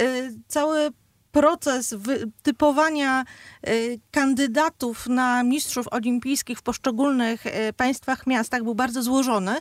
[0.00, 0.90] Y, Cały
[1.32, 1.94] proces
[2.42, 3.24] typowania
[3.68, 9.56] y, kandydatów na mistrzów olimpijskich w poszczególnych y, państwach, miastach był bardzo złożony.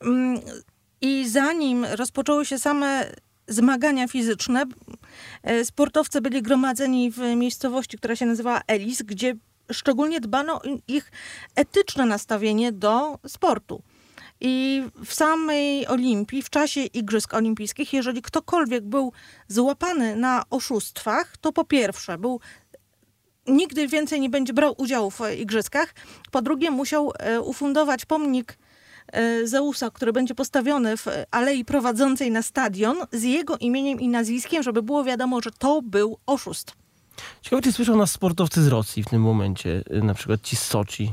[0.00, 0.40] Mm,
[1.00, 3.12] I zanim rozpoczęły się same
[3.48, 4.64] zmagania fizyczne,
[5.64, 9.34] sportowcy byli gromadzeni w miejscowości, która się nazywała Elis, gdzie
[9.72, 11.12] szczególnie dbano o ich
[11.56, 13.82] etyczne nastawienie do sportu.
[14.40, 19.12] I w samej Olimpii, w czasie Igrzysk Olimpijskich, jeżeli ktokolwiek był
[19.48, 22.40] złapany na oszustwach, to po pierwsze był
[23.46, 25.94] nigdy więcej nie będzie brał udziału w igrzyskach.
[26.30, 28.58] Po drugie, musiał e, ufundować pomnik
[29.12, 34.62] e, Zeusa, który będzie postawiony w alei prowadzącej na stadion z jego imieniem i nazwiskiem,
[34.62, 36.72] żeby było wiadomo, że to był oszust.
[37.42, 40.62] Ciekawe, czy słyszą nas sportowcy z Rosji w tym momencie, y, na przykład ci z
[40.62, 41.12] Soczi.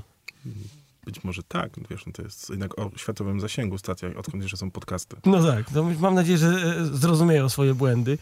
[1.06, 4.58] Być może tak, no wiesz, no to jest jednak o światowym zasięgu stacja, odkąd jeszcze
[4.58, 5.16] są podcasty.
[5.26, 8.18] No tak, to mam nadzieję, że e, zrozumieją swoje błędy.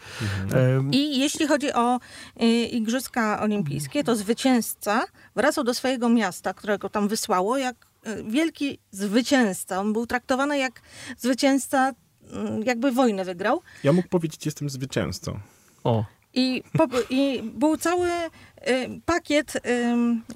[0.52, 2.00] Em, I jeśli chodzi o
[2.42, 5.04] y, Igrzyska Olimpijskie, to zwycięzca
[5.36, 9.80] wracał do swojego miasta, którego tam wysłało, jak y, wielki zwycięzca.
[9.80, 10.82] On był traktowany jak
[11.18, 11.92] zwycięzca,
[12.32, 13.62] mm, jakby wojnę wygrał.
[13.84, 15.38] Ja mógł powiedzieć, jestem zwycięzcą.
[15.84, 19.52] o, I, po, I był cały y, pakiet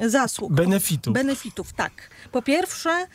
[0.01, 0.53] zasług.
[0.53, 1.15] benefitów.
[1.15, 1.93] Benefitów, tak.
[2.33, 3.07] Po pierwsze,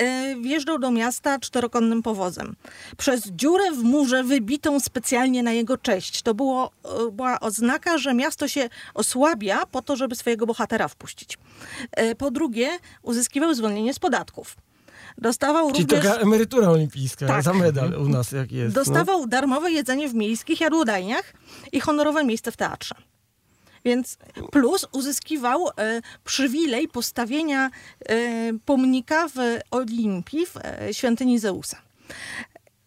[0.00, 2.56] y, wjeżdżał do miasta czterokonnym powozem.
[2.96, 6.22] Przez dziurę w murze wybitą specjalnie na jego cześć.
[6.22, 6.70] To było,
[7.08, 11.38] y, była oznaka, że miasto się osłabia po to, żeby swojego bohatera wpuścić.
[12.18, 12.68] Po drugie,
[13.02, 14.56] uzyskiwał zwolnienie z podatków.
[15.18, 16.04] Dostawał Czyli również...
[16.04, 17.42] taka emerytura olimpijska Tak.
[17.42, 18.76] za medal u nas jak jest.
[18.76, 18.84] no.
[18.84, 21.32] Dostawał darmowe jedzenie w miejskich jadłodajniach
[21.72, 22.94] i honorowe miejsce w teatrze.
[23.84, 24.18] Więc
[24.50, 27.70] plus uzyskiwał e, przywilej postawienia
[28.08, 28.16] e,
[28.64, 31.76] pomnika w Olimpii, w e, świątyni Zeusa.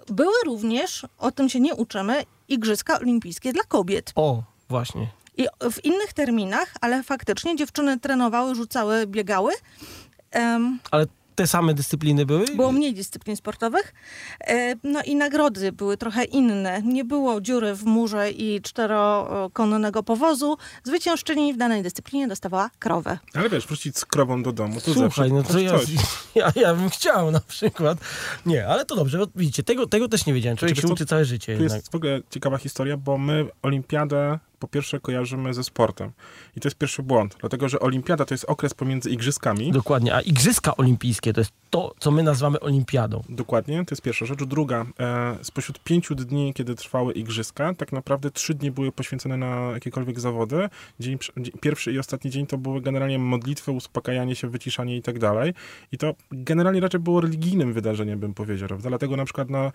[0.07, 4.11] Były również, o tym się nie uczymy, Igrzyska Olimpijskie dla kobiet.
[4.15, 5.07] O, właśnie.
[5.37, 9.53] I w innych terminach, ale faktycznie dziewczyny trenowały, rzucały, biegały.
[10.31, 12.45] Em, Ale te same dyscypliny były?
[12.55, 13.93] było mniej dyscyplin sportowych.
[14.47, 16.81] E, No i nagrody były trochę inne.
[16.81, 20.57] Nie było dziury w murze i czterokonnego powozu.
[20.83, 23.17] Zwyciężczyni w danej dyscyplinie dostawała krowę.
[23.33, 25.73] Ale wiesz, wrócić z krową do domu, to Słuchaj, zawsze no to ja,
[26.35, 27.97] ja, ja bym chciał na przykład.
[28.45, 30.57] Nie, ale to dobrze, widzicie, tego, tego też nie wiedziałem.
[30.57, 31.71] Człowiek Znaczy, się uczy całe życie jednak.
[31.71, 36.11] jest w ogóle ciekawa historia, bo my olimpiadę po pierwsze kojarzymy ze sportem.
[36.55, 39.71] I to jest pierwszy błąd, dlatego że olimpiada to jest okres pomiędzy igrzyskami.
[39.71, 43.23] Dokładnie, a Igrzyska Olimpijskie to jest to, co my nazywamy olimpiadą.
[43.29, 44.43] Dokładnie, to jest pierwsza rzecz.
[44.43, 49.71] Druga, e, spośród pięciu dni, kiedy trwały igrzyska, tak naprawdę trzy dni były poświęcone na
[49.73, 50.69] jakiekolwiek zawody.
[50.99, 51.17] Dzień,
[51.61, 55.53] pierwszy i ostatni dzień to były generalnie modlitwy, uspokajanie się, wyciszanie i tak dalej.
[55.91, 58.67] I to generalnie raczej było religijnym wydarzeniem, bym powiedział.
[58.67, 58.89] Prawda?
[58.89, 59.71] Dlatego na przykład na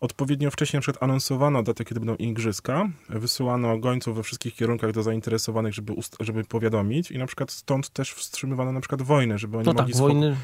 [0.00, 5.74] odpowiednio wcześniej przykład anonsowano datę, kiedy będą igrzyska, wysyłano gońców we wszystkich kierunkach do zainteresowanych,
[5.74, 9.66] żeby, ust- żeby powiadomić i na przykład stąd też wstrzymywano na przykład wojnę, żeby oni
[9.66, 10.36] No tak, mogli swobodnie wojny.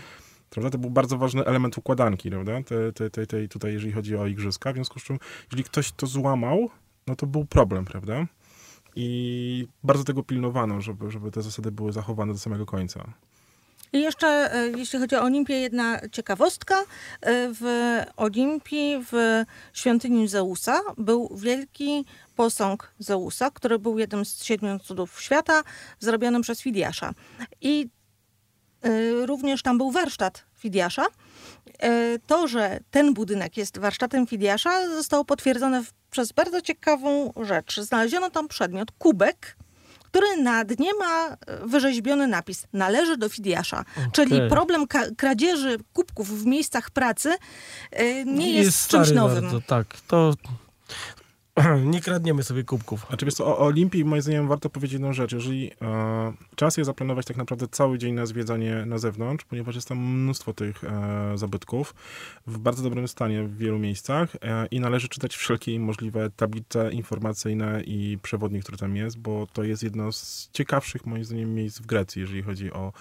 [0.51, 0.71] Prawda?
[0.71, 2.63] To był bardzo ważny element układanki, prawda?
[2.63, 4.73] Te, te, te, te, tutaj, jeżeli chodzi o igrzyska.
[4.73, 6.71] W związku z czym, jeżeli ktoś to złamał,
[7.07, 8.27] no to był problem, prawda?
[8.97, 13.13] I bardzo tego pilnowano, żeby, żeby te zasady były zachowane do samego końca.
[13.95, 16.75] I jeszcze, e, jeśli chodzi o Olimpię, jedna ciekawostka.
[16.81, 16.85] E,
[17.53, 17.65] W
[18.17, 22.05] Olimpii, w świątyni Zeusa, był wielki
[22.37, 25.63] posąg Zeusa, który był jednym z siedmiu cudów świata,
[26.01, 27.13] zrobionym przez Fidiasza.
[27.61, 27.89] I
[28.83, 31.07] e, również tam był warsztat Fidiasza.
[32.27, 37.81] To, że ten budynek jest warsztatem Fidiasza, zostało potwierdzone przez bardzo ciekawą rzecz.
[37.81, 39.57] Znaleziono tam przedmiot, kubek,
[40.15, 43.85] który na dnie ma e, wyrzeźbiony napis należy do Fidiasza.
[44.13, 47.35] Czyli problem kradzieży kubków w miejscach pracy
[47.91, 49.43] e, nie jest, czymś stary nowym.
[49.43, 50.35] Bardzo, tak, to
[51.93, 53.07] nie kradniemy sobie kubków.
[53.09, 55.33] Znaczy wiesz co, o Olimpii moim zdaniem warto powiedzieć jedną rzecz.
[55.33, 59.89] Jeżeli e, czas jest zaplanować tak naprawdę cały dzień na zwiedzanie na zewnątrz, ponieważ jest
[59.89, 61.95] tam mnóstwo tych e, zabytków
[62.47, 67.83] w bardzo dobrym stanie w wielu miejscach e, i należy czytać wszelkie możliwe tablice informacyjne
[67.83, 71.87] i przewodnik, który tam jest, bo to jest jedno z ciekawszych moim zdaniem miejsc w
[71.87, 72.93] Grecji, jeżeli chodzi o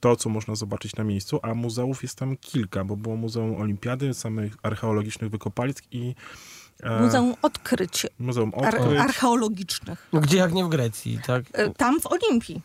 [0.00, 4.14] to, co można zobaczyć na miejscu, a muzeów jest tam kilka, bo było Muzeum Olimpiady,
[4.14, 6.14] samych archeologicznych wykopalisk i
[7.00, 8.98] Muzeum Odkryć Muzeum ar- Odkryć.
[9.00, 10.08] Archeologicznych.
[10.12, 11.44] No gdzie jak nie w Grecji, tak?
[11.52, 12.60] E, Tam w Olimpii.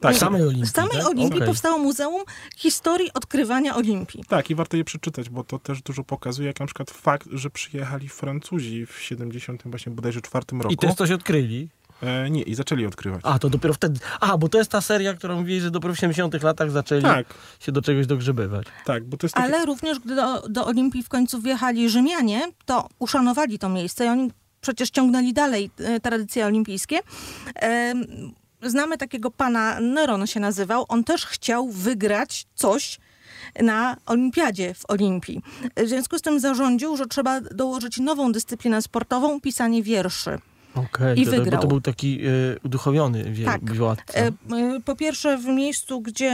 [0.00, 0.66] Tak, W samej Olimpii.
[0.66, 1.06] Z samej tak?
[1.06, 1.46] Olimpii Okej.
[1.48, 2.22] powstało Muzeum
[2.56, 4.24] Historii Odkrywania Olimpii.
[4.28, 7.50] Tak, i warto je przeczytać, bo to też dużo pokazuje, jak na przykład fakt, że
[7.50, 10.74] przyjechali Francuzi w 70 właśnie bodajże czwartym roku.
[10.74, 11.68] I też coś odkryli.
[12.02, 13.20] E, nie, i zaczęli odkrywać.
[13.24, 14.00] A, to dopiero wtedy.
[14.20, 17.26] A, bo to jest ta seria, którą mówili, że dopiero w 70 latach zaczęli Tak,
[17.60, 18.66] się do czegoś dogrzebywać.
[18.84, 19.46] tak, bo to jest takie...
[19.54, 24.08] Ale również gdy do, do Olimpii w końcu wjechali Rzymianie, to uszanowali to miejsce i
[24.08, 26.98] oni przecież ciągnęli dalej e, tradycje olimpijskie.
[27.54, 28.04] Em,
[28.64, 32.98] Znamy takiego pana, Neron się nazywał, on też chciał wygrać coś
[33.62, 35.42] na olimpiadzie w Olimpii.
[35.76, 40.38] W związku z tym zarządził, że trzeba dołożyć nową dyscyplinę sportową, pisanie wierszy.
[40.74, 41.20] Okej.
[41.20, 41.62] I to, to, bo wygrał.
[41.62, 43.74] to był taki y, uduchowiony wie, Tak.
[43.76, 44.18] władca.
[44.20, 44.30] E,
[44.84, 46.30] Po pierwsze, w miejscu, gdzie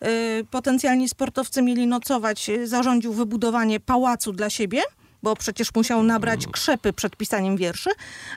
[0.00, 0.08] e,
[0.50, 4.82] potencjalni sportowcy mieli nocować, e, zarządził wybudowanie pałacu dla siebie,
[5.22, 7.90] bo przecież musiał nabrać krzepy przed pisaniem wierszy,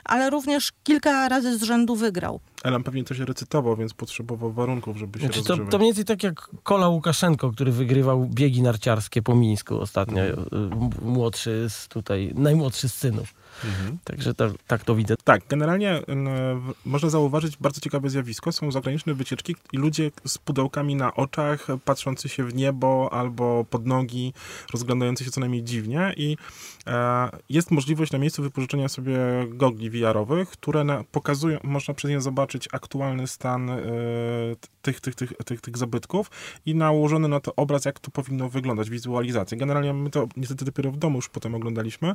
[0.04, 2.40] ale również kilka razy z rzędu wygrał.
[2.64, 6.22] Elam pewnie coś recytował, więc potrzebował warunków, żeby się Znaczy, to, to mniej więcej tak
[6.22, 10.22] jak Kola Łukaszenko, który wygrywał biegi narciarskie po Mińsku ostatnio.
[10.24, 13.34] y, m- Młodszy z tutaj, najmłodszy z synów.
[13.64, 13.98] Mhm.
[14.04, 15.14] Także tak, tak to widzę.
[15.24, 16.02] Tak, generalnie
[16.84, 18.52] można zauważyć bardzo ciekawe zjawisko.
[18.52, 23.86] Są zagraniczne wycieczki i ludzie z pudełkami na oczach, patrzący się w niebo albo pod
[23.86, 24.32] nogi,
[24.72, 26.36] rozglądający się co najmniej dziwnie i
[26.86, 29.16] e, jest możliwość na miejscu wypożyczenia sobie
[29.48, 33.82] gogli VR-owych, które na, pokazują, można przez nie zobaczyć aktualny stan e,
[34.82, 36.30] tych, tych, tych, tych, tych zabytków
[36.66, 39.58] i nałożony na to obraz, jak to powinno wyglądać, wizualizację.
[39.58, 42.14] Generalnie my to niestety dopiero w domu już potem oglądaliśmy,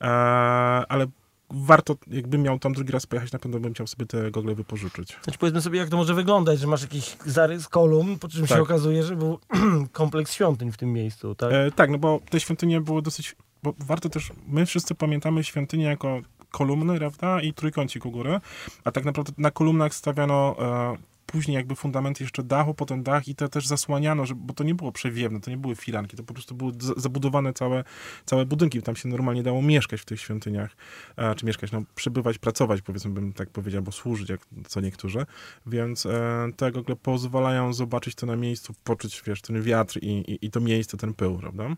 [0.00, 1.06] e, ale
[1.50, 5.18] warto, jakbym miał tam drugi raz pojechać, na pewno bym chciał sobie te gogle wypożyczyć.
[5.24, 8.56] Znaczy powiedzmy sobie, jak to może wyglądać, że masz jakiś zarys kolumn, po czym Tak.
[8.56, 9.38] się okazuje, że był
[9.92, 11.52] kompleks świątyń w tym miejscu, tak?
[11.52, 15.84] E, tak, no bo te świątynie były dosyć, bo warto też, my wszyscy pamiętamy świątynię
[15.84, 18.40] jako kolumny, prawda, i trójkącik u góry,
[18.84, 23.34] a tak naprawdę na kolumnach stawiano e, później jakby fundament jeszcze dachu, potem dach i
[23.34, 26.34] to też zasłaniano, że, bo to nie było przewiewne, to nie były firanki, to po
[26.34, 27.84] prostu były zabudowane całe,
[28.26, 30.76] całe budynki, tam się normalnie dało mieszkać w tych świątyniach,
[31.16, 35.26] e, czy mieszkać, no przebywać, pracować, powiedzmy bym tak powiedział, bo służyć, jak co niektórzy,
[35.66, 40.46] więc e, te gogle pozwalają zobaczyć to na miejscu, poczuć, wiesz, ten wiatr i, i,
[40.46, 41.76] i to miejsce, ten pył, prawda?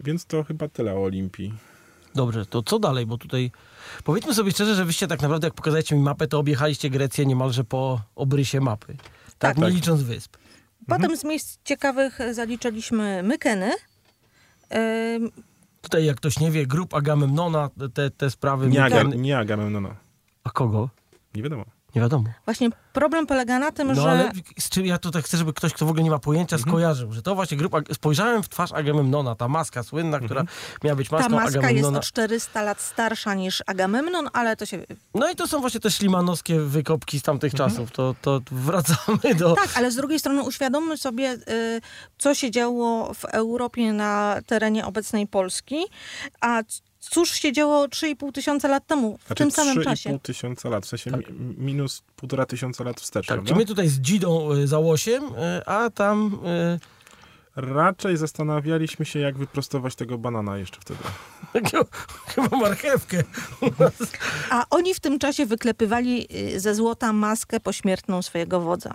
[0.00, 1.52] Więc to chyba tyle o Olimpii.
[2.14, 3.06] Dobrze, to co dalej?
[3.06, 3.50] Bo tutaj
[4.04, 7.64] powiedzmy sobie szczerze, że wyście tak naprawdę, jak pokazaliście mi mapę, to objechaliście Grecję niemalże
[7.64, 8.96] po obrysie mapy.
[8.96, 9.04] Tak,
[9.38, 9.56] Tak.
[9.56, 9.74] nie Tak.
[9.74, 10.36] licząc wysp.
[10.88, 13.72] Potem z miejsc ciekawych e, zaliczyliśmy Mykeny.
[15.16, 15.30] Ym,
[15.82, 18.68] Tutaj, jak ktoś nie wie, grup Agamemnona, te, te sprawy...
[18.68, 19.96] Nie, Aga, nie Agamemnona.
[20.44, 20.88] A kogo?
[21.34, 21.64] Nie wiadomo.
[21.94, 22.24] Nie wiadomo.
[22.44, 24.10] Właśnie problem polega na tym, No że...
[24.10, 26.56] ale z czym ja to tak chcę, żeby ktoś, kto w ogóle nie ma pojęcia,
[26.56, 26.70] Mhm.
[26.72, 27.78] skojarzył, że to właśnie grupa...
[27.94, 30.42] Spojrzałem w twarz Agamemnona, ta maska słynna, która
[30.84, 31.98] miała być Ta maską maska jest Agamemnona.
[31.98, 34.84] o 400 lat starsza niż Agamemnon, ale to się...
[35.14, 37.70] No i to są właśnie te szlimanowskie wykopki z tamtych Mhm.
[37.70, 37.90] czasów.
[37.90, 39.54] To, to wracamy do...
[39.54, 41.80] Tak, ale z drugiej strony uświadommy sobie, y,
[42.18, 45.76] co się działo w Europie na terenie obecnej Polski,
[46.40, 46.62] a
[47.00, 50.18] cóż się działo 3,5 tysiąca lat temu, w Znaczy tym samym 3,5 czasie.
[50.22, 51.20] tysiąca lat, w sensie Tak.
[51.30, 53.52] mi, minus półtora tysiąca lat wstecz, Tak, prawda?
[53.52, 56.38] czy my tutaj z Dzidą y, za łosiem, y, a tam...
[56.46, 57.00] y,
[57.56, 61.00] Raczej zastanawialiśmy się, jak wyprostować tego banana jeszcze wtedy.
[62.34, 63.22] Chyba marchewkę.
[64.50, 68.94] A oni w tym czasie wyklepywali ze złota maskę pośmiertną swojego wodza.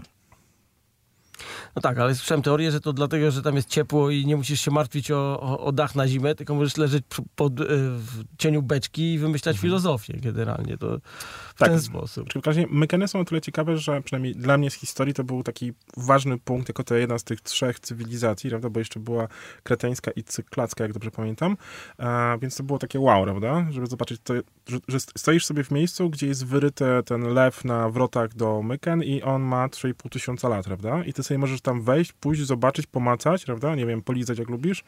[1.76, 4.62] No tak, ale słyszałem teorię, że to dlatego, że tam jest ciepło i nie musisz
[4.62, 7.04] się martwić o, o, o dach na zimę, tylko możesz leżeć
[7.36, 10.78] pod, y, w cieniu beczki i wymyślać filozofię generalnie.
[10.78, 10.98] To
[11.56, 11.70] w Tak.
[11.70, 12.24] ten sposób.
[12.24, 15.14] Znaczy, W każdym razie Mykeny są o tyle ciekawe, że przynajmniej dla mnie z historii
[15.14, 19.00] to był taki ważny punkt, jako to jedna z tych trzech cywilizacji, prawda, bo jeszcze
[19.00, 19.28] była
[19.64, 21.58] kreteńska i cyklacka, jak dobrze pamiętam,
[22.00, 24.34] e, więc to było takie wow, prawda, żeby zobaczyć, to,
[24.68, 29.04] że, że stoisz sobie w miejscu, gdzie jest wyryty ten lew na wrotach do Myken
[29.04, 32.88] i on ma 3,5 tysiąca lat, prawda, i ty sobie możesz tam wejść, pójść, zobaczyć,
[32.88, 34.84] pomacać, prawda, nie wiem, polizać jak lubisz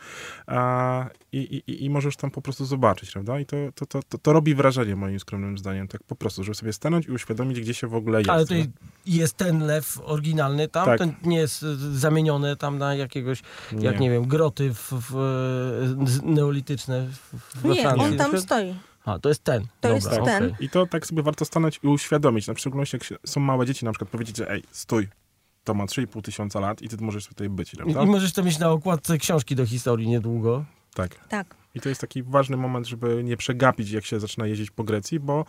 [0.48, 4.18] a, i, i, i możesz tam po prostu zobaczyć, prawda, i to, to, to, to,
[4.18, 7.74] to robi wrażenie moim skromnym zdaniem, tak po prostu, żeby sobie stanąć i uświadomić, gdzie
[7.74, 8.30] się w ogóle jest.
[8.30, 8.46] Ale no.
[8.46, 8.70] tutaj
[9.06, 11.00] jest ten lew oryginalny tam, Tak.
[11.00, 13.42] ten nie jest y, zamieniony tam na jakiegoś,
[13.80, 17.08] jak nie wiem, groty w, w, neolityczne
[17.56, 18.06] w, Nie, Francji.
[18.06, 18.76] on tam stoi.
[19.06, 19.62] A, to jest ten.
[19.62, 20.26] To Dobra, jest okej.
[20.26, 20.56] ten.
[20.60, 22.48] I to tak sobie warto stanąć i uświadomić.
[22.48, 25.08] Na szczególności jak się, są małe dzieci, na przykład powiedzieć, że ej, stój,
[25.64, 28.04] to ma 3,5 tysiąca lat i ty możesz tutaj być, I, prawda?
[28.04, 30.66] I możesz to mieć na okładce książki do historii niedługo.
[30.94, 31.28] Tak.
[31.28, 31.56] Tak.
[31.78, 35.20] I to jest taki ważny moment, żeby nie przegapić, jak się zaczyna jeździć po Grecji,
[35.20, 35.46] bo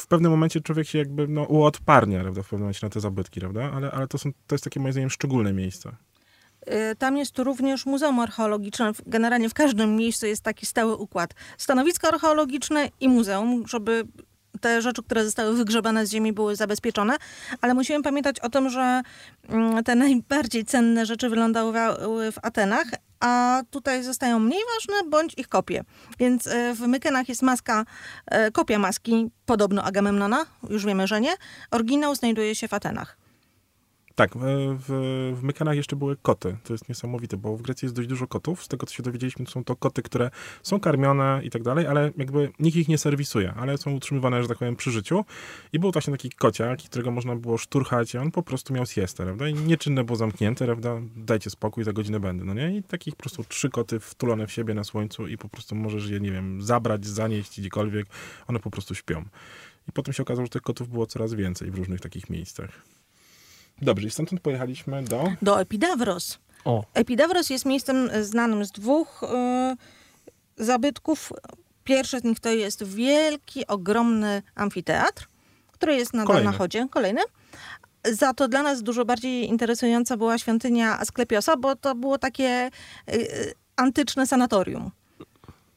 [0.00, 3.40] w pewnym momencie człowiek się jakby no, uodparnia, prawda, w pewnym momencie na te zabytki,
[3.40, 3.72] prawda?
[3.74, 5.96] Ale, ale to, są, to jest takie moim zdaniem szczególne miejsce.
[6.92, 8.92] Y, Tam jest również Muzeum Archeologiczne.
[9.06, 11.34] Generalnie w każdym miejscu jest taki stały układ.
[11.58, 14.04] Stanowisko archeologiczne i muzeum, żeby
[14.62, 17.16] te rzeczy, które zostały wygrzebane z ziemi, były zabezpieczone.
[17.60, 19.02] Ale musimy pamiętać o tym, że
[19.48, 22.86] mm, te najbardziej cenne rzeczy wylądowały w Atenach,
[23.20, 25.84] a tutaj zostają mniej ważne bądź ich kopie.
[26.18, 27.84] Więc y, w Mykenach jest maska,
[28.48, 31.32] y, kopia maski, podobno Agamemnona, już wiemy, że nie.
[31.70, 33.21] Oryginał znajduje się w Atenach.
[34.22, 34.86] Tak, w,
[35.36, 36.56] w, Mykenach jeszcze były koty.
[36.64, 38.64] To jest niesamowite, bo w Grecji jest dość dużo kotów.
[38.64, 40.30] Z tego, co się dowiedzieliśmy, to są to koty, które
[40.62, 44.48] są karmione i tak dalej, ale jakby nikt ich nie serwisuje, ale są utrzymywane, że
[44.48, 45.24] tak powiem, przy życiu.
[45.72, 49.24] I był właśnie taki kociak, którego można było szturchać i on po prostu miał siestę,
[49.24, 49.48] prawda?
[49.48, 51.00] I nieczynne było zamknięte, prawda?
[51.16, 52.76] Dajcie spokój, za godzinę będę, no nie?
[52.76, 56.08] I takich po prostu trzy koty wtulone w siebie na słońcu i po prostu możesz
[56.08, 58.06] je, nie wiem, zabrać, zanieść gdziekolwiek.
[58.46, 59.24] One po prostu śpią.
[59.88, 63.01] I potem się okazało, że tych kotów było coraz więcej w różnych takich miejscach.
[63.82, 65.32] Dobrze, i stamtąd pojechaliśmy do...
[65.42, 66.38] Do Epidavros.
[66.64, 69.76] O, Epidavros jest miejscem znanym z dwóch e,
[70.56, 71.32] zabytków.
[71.84, 75.26] Pierwszy z nich to jest wielki, ogromny amfiteatr,
[75.72, 76.50] który jest nadal Kolejny.
[76.50, 76.86] na chodzie.
[76.90, 77.20] Kolejny.
[78.04, 82.70] Za to dla nas dużo bardziej interesująca była świątynia Asklepiosa, bo to było takie e,
[83.08, 83.18] e,
[83.76, 84.90] antyczne sanatorium.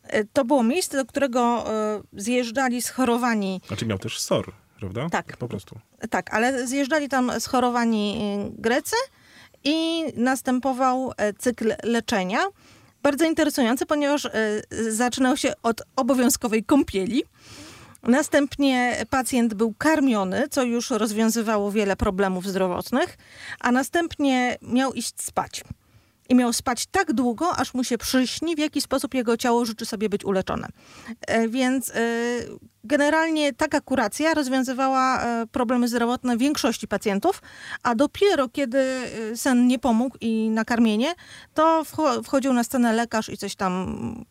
[0.04, 5.10] E, To było miejsce, do którego e, zjeżdżali schorowani Znaczy miał też SOR, prawda?
[5.10, 5.38] Tak.
[5.38, 5.80] Po prostu.
[6.10, 8.18] tak, ale zjeżdżali tam schorowani
[8.58, 8.96] y, Grecy
[9.64, 12.40] i następował e, cykl leczenia.
[13.04, 14.32] Bardzo interesujący, ponieważ e,
[14.92, 17.24] zaczynał się od obowiązkowej kąpieli.
[18.04, 23.18] Następnie pacjent był karmiony, co już rozwiązywało wiele problemów zdrowotnych,
[23.60, 25.64] a następnie miał iść spać.
[26.30, 29.86] I miał spać tak długo, aż mu się przyśni, w jaki sposób jego ciało życzy
[29.86, 30.68] sobie być uleczone.
[31.28, 31.94] E, Więc e,
[32.84, 37.42] generalnie taka kuracja rozwiązywała e, problemy zdrowotne większości pacjentów,
[37.84, 38.86] a dopiero kiedy
[39.36, 41.14] sen nie pomógł i nakarmienie,
[41.54, 44.26] to wcho- wchodził na scenę lekarz i coś tam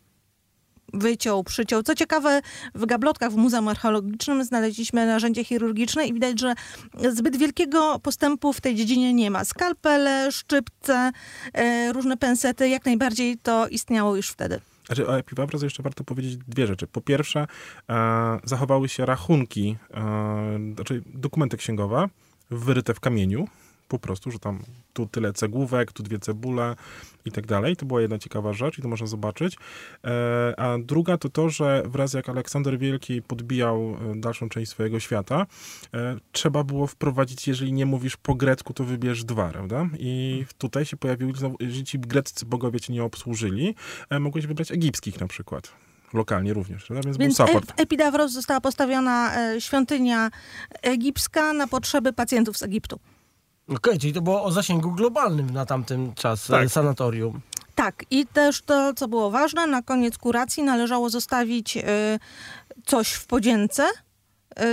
[0.93, 1.83] wyciął, przyciął.
[1.83, 2.41] Co ciekawe,
[2.75, 6.55] w gablotkach w Muzeum Archeologicznym znaleźliśmy narzędzie chirurgiczne i widać, że
[7.13, 9.45] zbyt wielkiego postępu w tej dziedzinie nie ma.
[9.45, 11.11] Skalpele, szczypce,
[11.53, 14.61] e, różne pensety, jak najbardziej to istniało już wtedy.
[14.87, 16.87] Znaczy, o Epipavros jeszcze warto powiedzieć dwie rzeczy.
[16.87, 17.47] Po pierwsze,
[17.91, 22.09] e, zachowały się rachunki, e, znaczy dokumenty księgowe
[22.51, 23.49] wyryte w kamieniu,
[23.95, 26.77] po prostu, że tam tu tyle cegłówek, tu dwie cebule
[27.25, 27.77] i tak dalej.
[27.77, 29.57] To była jedna ciekawa rzecz i to można zobaczyć.
[30.05, 35.01] E, a druga to to, że wraz jak Aleksander Wielki podbijał e, dalszą część swojego
[35.01, 35.47] świata,
[35.95, 39.89] e, trzeba było wprowadzić, jeżeli nie mówisz po grecku, to wybierz dwa, prawda?
[39.99, 43.75] I tutaj się pojawiły, znowu, jeżeli ci greccy bogowie cię nie obsłużyli,
[44.21, 45.73] mogłeś wybrać egipskich na przykład.
[46.15, 47.03] Lokalnie również, prawda?
[47.05, 47.73] Więc, Więc był support.
[47.73, 50.31] w Epidavros została postawiona e, świątynia
[50.83, 53.01] egipska na potrzeby pacjentów z Egiptu.
[53.69, 56.65] Okej, czyli to było o zasięgu globalnym na tamten czas Tak.
[56.65, 57.41] e, sanatorium.
[57.75, 61.83] Tak, i też to, co było ważne, na koniec kuracji należało zostawić y,
[62.87, 63.87] coś w podzięce.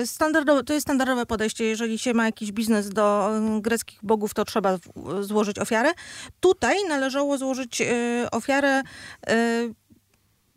[0.01, 1.63] Y, Standardowe, to jest standardowe podejście.
[1.65, 5.91] Jeżeli się ma jakiś biznes do y, greckich bogów, to trzeba w- złożyć ofiarę.
[6.39, 7.85] Tutaj należało złożyć y,
[8.31, 8.81] ofiarę,
[9.29, 9.73] y,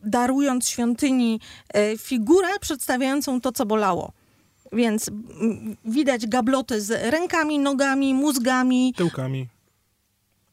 [0.07, 1.41] darując świątyni
[1.99, 4.13] figurę przedstawiającą to, co bolało.
[4.75, 5.11] Więc
[5.85, 8.93] widać gabloty z rękami, nogami, mózgami.
[8.97, 9.49] Tyłkami,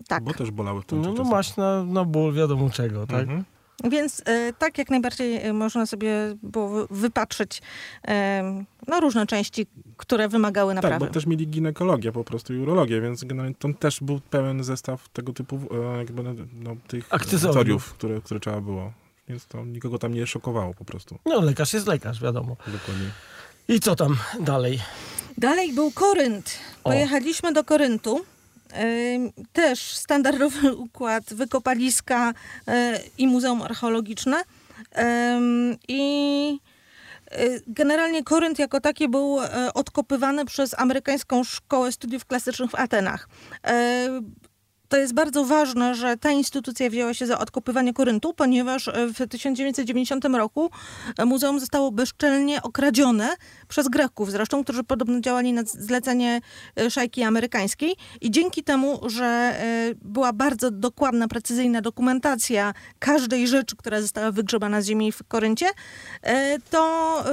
[0.07, 0.23] Tak.
[0.23, 3.21] bo też bolały w tym No, no masz na, na ból wiadomo czego, tak?
[3.21, 3.43] Mhm.
[3.89, 7.61] Więc e, tak jak najbardziej e, można sobie było wy- wypatrzyć
[8.07, 11.05] e, no, różne części, które wymagały Tak, naprawy.
[11.05, 15.09] bo też mieli ginekologię po prostu i urologię, więc generalnie to też był pełen zestaw
[15.09, 15.59] tego typu
[15.97, 17.45] jakby, no, tych Akcesoriów.
[17.49, 18.91] akcesoriów, które, które trzeba było.
[19.27, 21.17] Więc to nikogo tam nie szokowało po prostu.
[21.25, 22.55] No lekarz jest lekarz, wiadomo.
[22.67, 23.09] Dokładnie.
[23.71, 24.79] I co tam dalej?
[25.37, 26.59] Dalej był Korynt.
[26.83, 28.25] Pojechaliśmy do Koryntu.
[29.53, 32.33] Też standardowy układ wykopaliska
[32.67, 34.43] e, i Muzeum Archeologiczne.
[35.87, 36.59] I
[37.31, 43.29] e, generalnie Korynt jako taki był e, odkopywany przez amerykańską szkołę studiów klasycznych w Atenach.
[44.91, 49.27] To jest bardzo ważne, że ta instytucja wzięła się za odkopywanie Koryntu, ponieważ e, w
[49.29, 50.69] 1990 roku
[51.17, 53.35] e, muzeum zostało bezczelnie okradzione
[53.67, 56.41] przez Greków, zresztą, którzy podobno działali na zlecenie
[56.75, 59.55] e, szajki amerykańskiej i dzięki temu, że
[60.01, 65.65] była bardzo dokładna, precyzyjna dokumentacja każdej rzeczy, która została wygrzebana z ziemi w Koryncie,
[66.69, 67.23] to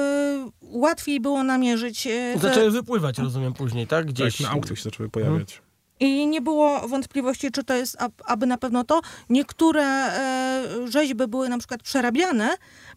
[0.62, 2.08] łatwiej było namierzyć...
[2.42, 4.06] Zaczęły wypływać, rozumiem, później, tak?
[4.06, 4.36] Gdzieś...
[4.36, 5.52] Tak, na aukcjach się zaczęły pojawiać.
[5.52, 5.67] Hmm.
[6.00, 9.00] I nie było wątpliwości, czy to jest aby na pewno to.
[9.30, 12.50] Niektóre e, rzeźby były na przykład przerabiane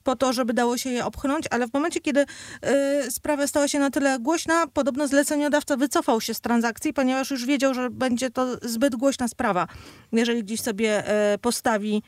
[0.03, 2.25] po to, żeby dało się je obchnąć, ale w momencie, kiedy
[2.61, 7.45] e, sprawa stała się na tyle głośna, podobno zleceniodawca wycofał się z transakcji, ponieważ już
[7.45, 9.67] wiedział, że będzie to zbyt głośna sprawa.
[10.11, 12.03] Jeżeli gdzieś sobie e, postawi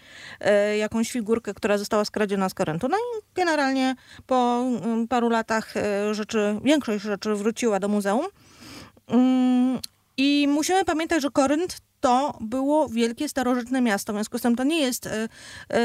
[0.79, 2.87] jakąś figurkę, która została skradziona z korentu.
[2.87, 3.95] No i generalnie
[4.27, 5.73] po mm, paru latach
[6.11, 8.25] rzeczy, większość rzeczy wróciła do muzeum.
[10.17, 14.13] Mm, i musimy pamiętać, że Korynt to było wielkie, starożytne miasto.
[14.13, 15.29] W związku z tym to nie jest e,
[15.69, 15.79] e,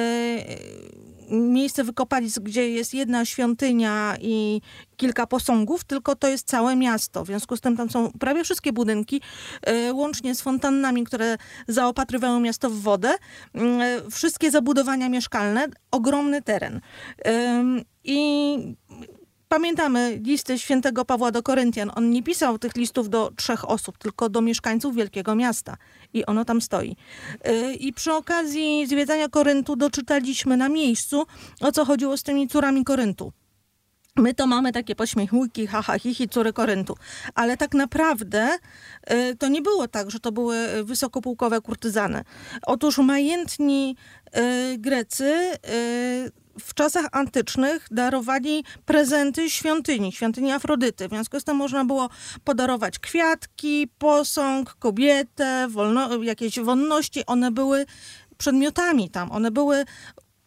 [1.30, 4.60] miejsce wykopalisk, gdzie jest jedna świątynia i
[4.96, 7.24] kilka posągów, tylko to jest całe miasto.
[7.24, 9.20] W związku z tym tam są prawie wszystkie budynki,
[9.62, 11.36] e, łącznie z fontannami, które
[11.68, 13.14] zaopatrywają miasto w wodę,
[13.54, 16.80] e, wszystkie zabudowania mieszkalne, ogromny teren.
[19.48, 21.90] Pamiętamy listy świętego Pawła do Koryntian.
[21.94, 25.76] On nie pisał tych listów do trzech osób, tylko do mieszkańców wielkiego miasta.
[26.12, 26.96] I ono tam stoi.
[27.48, 31.26] Y, I przy okazji zwiedzania Koryntu doczytaliśmy na miejscu,
[31.60, 33.32] o co chodziło z tymi córami Koryntu.
[34.16, 36.96] My to mamy takie pośmiechujki, haha, hihi, córy Koryntu.
[37.34, 38.58] Ale tak naprawdę
[39.10, 42.24] y, to nie było tak, że to były wysokopułkowe kurtyzany.
[42.66, 43.96] Otóż majętni
[44.36, 45.34] y, Grecy
[46.60, 51.08] w czasach antycznych darowali prezenty świątyni, świątyni Afrodyty.
[51.08, 52.08] W związku z tym można było
[52.44, 57.26] podarować kwiatki, posąg, kobietę, wolno, jakieś wonności.
[57.26, 57.86] One były
[58.38, 59.84] przedmiotami tam, one były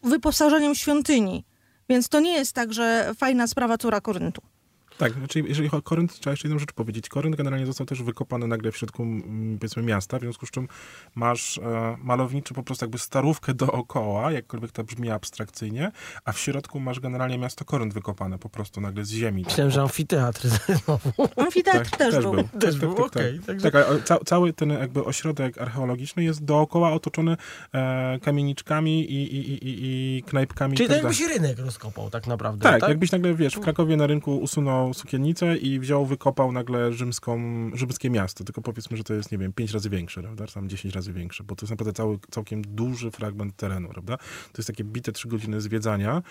[0.02, 1.44] wyposażeniem świątyni.
[1.88, 4.51] Więc to nie jest tak, że fajna sprawa córa Koryntu.
[4.98, 7.08] Tak, znaczy jeżeli chodzi o Korynt, trzeba jeszcze jedną rzecz powiedzieć.
[7.08, 10.68] Korynt generalnie został też wykopany nagle w środku, mm, powiedzmy, miasta, w związku z czym
[11.14, 15.92] masz e, malowniczy po prostu jakby starówkę dookoła, jakkolwiek to brzmi abstrakcyjnie,
[16.24, 19.42] a w środku masz generalnie miasto Korynt wykopane po prostu nagle z ziemi.
[19.46, 20.48] Myślałem, że amfiteatr
[20.84, 21.10] znowu.
[21.36, 22.32] Amfiteatr tak, też, też, był.
[22.32, 22.44] był.
[22.60, 23.34] Też tak, był, tak, tak, okej.
[23.34, 23.70] Okay, także...
[23.70, 27.36] Tak, ca cały ten jakby ośrodek archeologiczny jest dookoła otoczony
[27.74, 30.76] e, kamieniczkami i, i, i, i knajpkami.
[30.76, 32.62] Czyli tak jakbyś rynek rozkopał tak naprawdę.
[32.62, 36.92] Tak, tak, jakbyś nagle, wiesz, w Krakowie na rynku usunął sukiennicę i wziął, wykopał nagle
[36.92, 37.40] rzymską,
[37.74, 38.44] rzymskie miasto.
[38.44, 40.46] Tylko powiedzmy, że to jest, nie wiem, pięć razy większe, prawda?
[40.46, 44.16] Tam 10 razy większe, bo to jest naprawdę cały, całkiem duży fragment terenu, prawda?
[44.16, 46.22] To jest takie bite trzy godziny zwiedzania,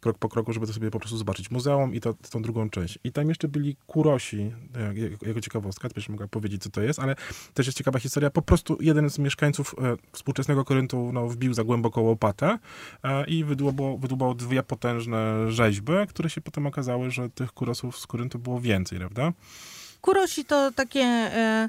[0.00, 1.50] krok po kroku, żeby to sobie po prostu zobaczyć.
[1.50, 2.98] Muzeum i to, tą drugą część.
[3.04, 4.52] I tam jeszcze byli kurosi,
[4.96, 7.14] jak, jako ciekawostka, to mogła powiedzieć, co to jest, ale
[7.54, 8.30] też jest ciekawa historia.
[8.30, 12.58] Po prostu jeden z mieszkańców e, współczesnego Koryntu no, wbił za głęboko łopatę
[13.02, 18.06] e, i wydłubał, wydłubał dwie potężne rzeźby, które się potem okazały, że tych kurosów z
[18.06, 19.32] Koryntu było więcej, prawda?
[20.00, 21.68] Kurosi to takie e,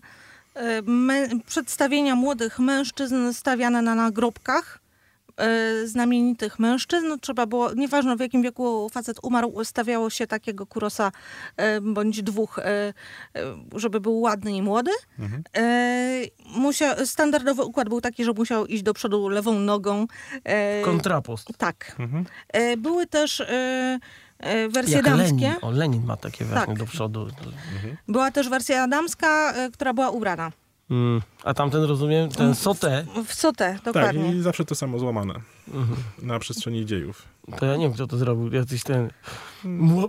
[0.53, 4.79] e, me, przedstawienia młodych mężczyzn stawiane na nagrobkach
[5.37, 7.07] e, znamienitych mężczyzn.
[7.07, 11.11] No, trzeba było, nieważne w jakim wieku facet umarł, stawiało się takiego kurosa
[11.57, 12.59] e, bądź dwóch,
[13.75, 14.91] żeby był ładny i młody.
[15.19, 15.43] Mhm.
[16.45, 20.07] Musiał, standardowy układ był taki, że musiał iść do przodu lewą nogą.
[20.83, 21.47] Kontrapost.
[21.57, 21.95] Tak.
[21.99, 22.25] Mhm.
[22.77, 23.43] Były też
[24.69, 25.33] wersje Jak damskie.
[25.33, 25.55] Lenin.
[25.61, 26.79] O, Lenin ma takie właśnie tak.
[26.79, 27.21] do przodu.
[27.73, 27.97] Mhm.
[28.07, 30.51] Była też wersja damska, e, która była ubrana.
[30.91, 33.05] Mm, a tamten, rozumiem, ten sotę.
[33.15, 34.25] W, w sotę, dokładnie.
[34.25, 35.33] Tak, i zawsze to samo złamane
[35.67, 35.97] mhm.
[36.21, 37.23] na przestrzeni dziejów.
[37.59, 38.53] To ja nie wiem, kto to zrobił.
[38.53, 39.09] Jacyś ten...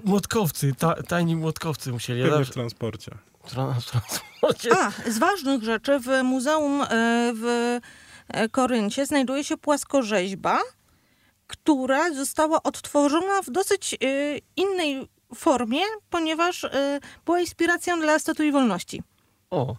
[0.04, 2.22] Młotkowcy, ta, tajni młotkowcy musieli.
[2.22, 3.14] Pewnie w transporcie.
[3.44, 3.50] w
[3.90, 4.70] transporcie.
[4.76, 6.86] A, z ważnych rzeczy w muzeum e,
[7.34, 7.78] w
[8.50, 10.58] Koryncie znajduje się płaskorzeźba,
[11.47, 15.80] która została odtworzona w dosyć y, innej formie,
[16.11, 16.70] ponieważ y,
[17.24, 19.03] była inspiracją dla Statui Wolności.
[19.51, 19.76] O.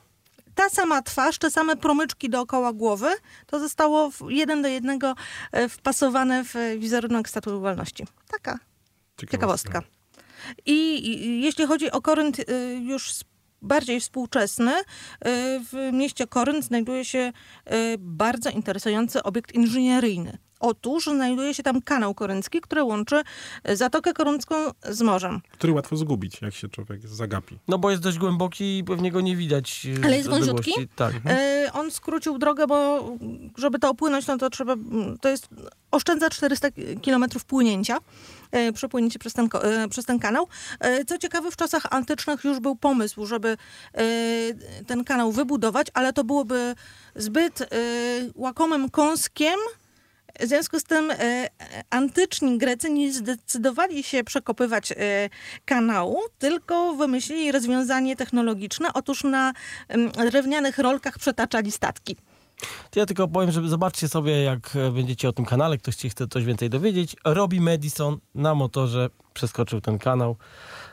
[0.56, 3.10] Ta sama twarz, te same promyczki dookoła głowy,
[3.48, 5.16] to zostało jeden do jednego
[5.58, 8.08] y, wpasowane w wizerunek Statui Wolności.
[8.32, 8.60] Taka
[9.18, 9.70] ciekawostka.
[9.72, 9.82] ciekawostka.
[10.66, 12.38] I, I, jeśli chodzi o Korynt
[12.82, 13.12] już
[13.62, 14.74] bardziej współczesny,
[15.72, 17.34] w mieście Korynt znajduje się
[18.00, 20.38] bardzo interesujący obiekt inżynieryjny
[20.68, 23.22] Otóż znajduje się tam kanał koryncki, który łączy
[23.74, 24.56] Zatokę Koryncką
[24.90, 25.42] z morzem.
[25.52, 27.60] Który łatwo zgubić, jak się człowiek zagapi.
[27.68, 29.88] No bo jest dość głęboki i pewnie go nie widać.
[30.02, 30.72] e, Ale jest wąziutki?
[30.96, 31.14] Tak.
[31.26, 33.04] E, on skrócił drogę, bo
[33.58, 34.76] żeby to opłynąć, no to trzeba,
[35.22, 35.48] to jest,
[35.92, 36.68] oszczędza 400
[37.06, 37.98] km płynięcia,
[38.52, 40.48] e, przepłynięcie przez ten, e, przez ten kanał.
[40.80, 43.58] E, co ciekawe, w czasach antycznych już był pomysł, żeby
[43.94, 44.04] e,
[44.88, 46.76] ten kanał wybudować, ale to byłoby
[47.16, 47.66] zbyt e,
[48.36, 49.60] łakomym kąskiem,
[50.40, 51.48] w związku z tym e,
[51.90, 54.96] antyczni Grecy nie zdecydowali się przekopywać e,
[55.66, 58.94] kanału, tylko wymyślili rozwiązanie technologiczne.
[58.94, 59.54] Otóż na
[60.30, 62.16] drewnianych rolkach przetaczali statki.
[62.92, 66.10] To ja tylko powiem, żeby zobaczcie sobie, jak e, będziecie o tym kanale, ktoś ci
[66.10, 67.16] chce coś więcej dowiedzieć.
[67.26, 70.36] Robi Madison na motorze przeskoczył ten kanał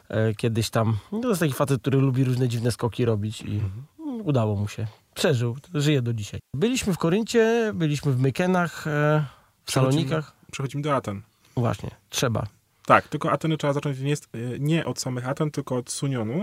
[0.09, 0.97] e, kiedyś tam.
[1.13, 3.87] No, To jest taki facet, który lubi różne dziwne skoki robić i mm,
[4.25, 4.87] udało mu się.
[5.15, 6.41] Przeżył, żyje do dzisiaj.
[6.55, 9.25] Byliśmy w Koryncie, byliśmy w Mykenach, e,
[9.65, 10.33] w Salonikach.
[10.53, 11.23] Przechodzimy do Aten.
[11.57, 12.47] Właśnie, trzeba.
[12.87, 14.17] Tak, tylko Ateny trzeba zacząć nie, e,
[14.59, 16.35] nie od samych Aten, tylko od Sunionu.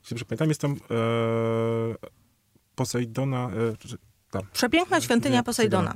[0.00, 0.76] Jeśli dobrze pamiętam, jest tam e,
[2.74, 3.48] Posejdona...
[3.72, 3.98] E, czy-
[4.30, 4.42] tam.
[4.52, 5.94] Przepiękna świątynia Posejdona.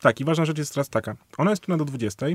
[0.00, 1.16] Tak, i ważna rzecz jest teraz taka.
[1.38, 2.26] Ona jest czynna do 20.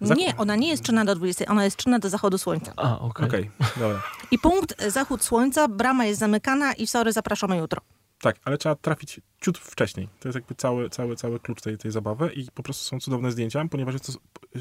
[0.00, 2.72] Zak- Nie, ona nie jest czynna do 20, ona jest czynna do zachodu słońca.
[2.76, 3.26] A, okej.
[3.26, 4.02] Okej, dobra.
[4.30, 7.80] I punkt e, zachód słońca, brama jest zamykana i sorry, zapraszamy jutro.
[8.26, 10.08] Tak, ale trzeba trafić ciut wcześniej.
[10.20, 13.32] To jest jakby cały, cały, cały klucz tej, tej zabawy i po prostu są cudowne
[13.32, 14.12] zdjęcia, ponieważ jest to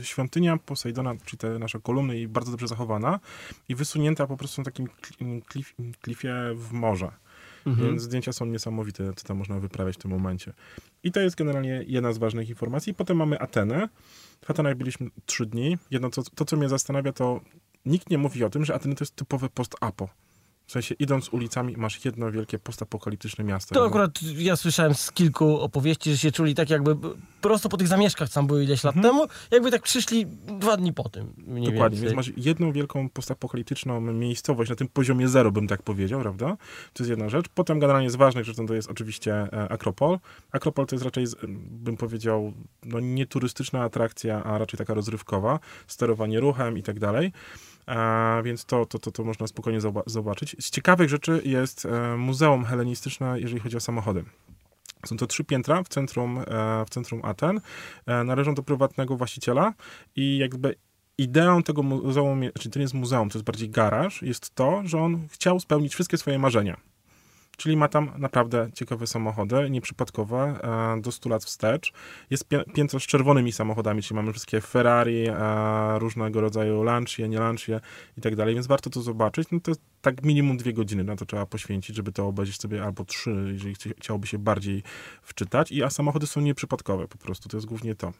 [0.04, 3.20] świątynia Posejdona, czyli te nasze kolumny i bardzo dobrze zachowana
[3.70, 7.12] i wysunięta po prostu na takim kli- klif, klifie w morze.
[7.66, 7.88] Mhm.
[7.88, 10.54] Więc zdjęcia są niesamowite, co tam można wyprawiać w tym momencie.
[11.04, 12.94] I to jest generalnie jedna z ważnych informacji.
[12.94, 13.90] Potem mamy Atenę.
[14.46, 15.78] W Atenach byliśmy trzy dni.
[15.92, 17.42] Jedno, co, to co mnie zastanawia, to
[17.86, 20.10] nikt nie mówi o tym, że Ateny to jest typowe post-apo.
[20.68, 23.76] W sensie idąc ulicami masz jedno wielkie postapokaliptyczne miasto.
[23.76, 26.96] To akurat ja słyszałem z kilku opowieści, że się czuli tak jakby
[27.42, 30.26] prosto po tych zamieszkach, tam były ileś lat temu, jakby tak przyszli
[30.60, 31.34] dwa dni po tym.
[31.38, 32.16] Mniej Dokładnie, więcej.
[32.16, 36.58] więc masz jedną wielką postapokaliptyczną miejscowość na tym poziomie zero, bym tak powiedział, prawda?
[36.94, 37.46] To jest jedna rzecz.
[37.50, 40.20] Potem generalnie z ważnych rzeczy to jest oczywiście e, Akropol.
[40.52, 41.26] Akropol to jest raczej,
[41.70, 42.54] bym powiedział,
[42.84, 47.32] no nie turystyczna atrakcja, a raczej taka rozrywkowa, sterowanie ruchem i tak dalej.
[47.86, 50.56] A, więc to, to, to, to można spokojnie zoba- zobaczyć.
[50.60, 54.24] Z ciekawych rzeczy jest e, Muzeum Helenistyczne, jeżeli chodzi o samochody.
[55.06, 56.44] Są to trzy piętra w centrum, e,
[56.86, 57.62] w centrum Aten.
[58.06, 59.74] E, Należą do prywatnego właściciela
[60.16, 60.76] i jakby
[61.18, 65.02] ideą tego muzeum, czyli to nie jest muzeum, to jest bardziej garaż, jest to, że
[65.02, 66.78] on chciał spełnić wszystkie swoje marzenia.
[67.58, 70.60] Czyli ma tam naprawdę ciekawe samochody, nieprzypadkowe,
[70.98, 71.94] e, do 100 lat wstecz.
[72.30, 77.80] Jest piętro z czerwonymi samochodami, czyli mamy wszystkie Ferrari, e, różnego rodzaju Lancia, nie Lancia
[78.18, 79.48] i tak dalej, więc warto to zobaczyć.
[79.52, 83.06] No to tak minimum dwie godziny na to trzeba poświęcić, żeby to obejrzeć sobie, albo
[83.06, 84.84] trzy, jeżeli chci- chciałoby się bardziej
[85.22, 85.72] wczytać.
[85.72, 88.14] I, a samochody są nieprzypadkowe po prostu, to jest głównie to.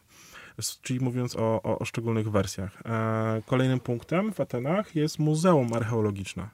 [0.82, 2.82] Czyli mówiąc o, o, o szczególnych wersjach.
[2.84, 6.48] E, kolejnym punktem w Atenach jest Muzeum Archeologiczne.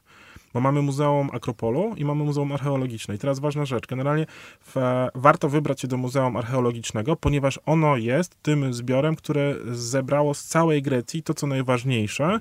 [0.54, 3.14] Bo mamy Muzeum Akropolu i mamy Muzeum Archeologiczne.
[3.14, 3.86] I teraz ważna rzecz.
[3.86, 4.26] Generalnie
[4.60, 4.74] w,
[5.14, 10.82] warto wybrać się do Muzeum Archeologicznego, ponieważ ono jest tym zbiorem, które zebrało z całej
[10.82, 12.40] Grecji to, co najważniejsze,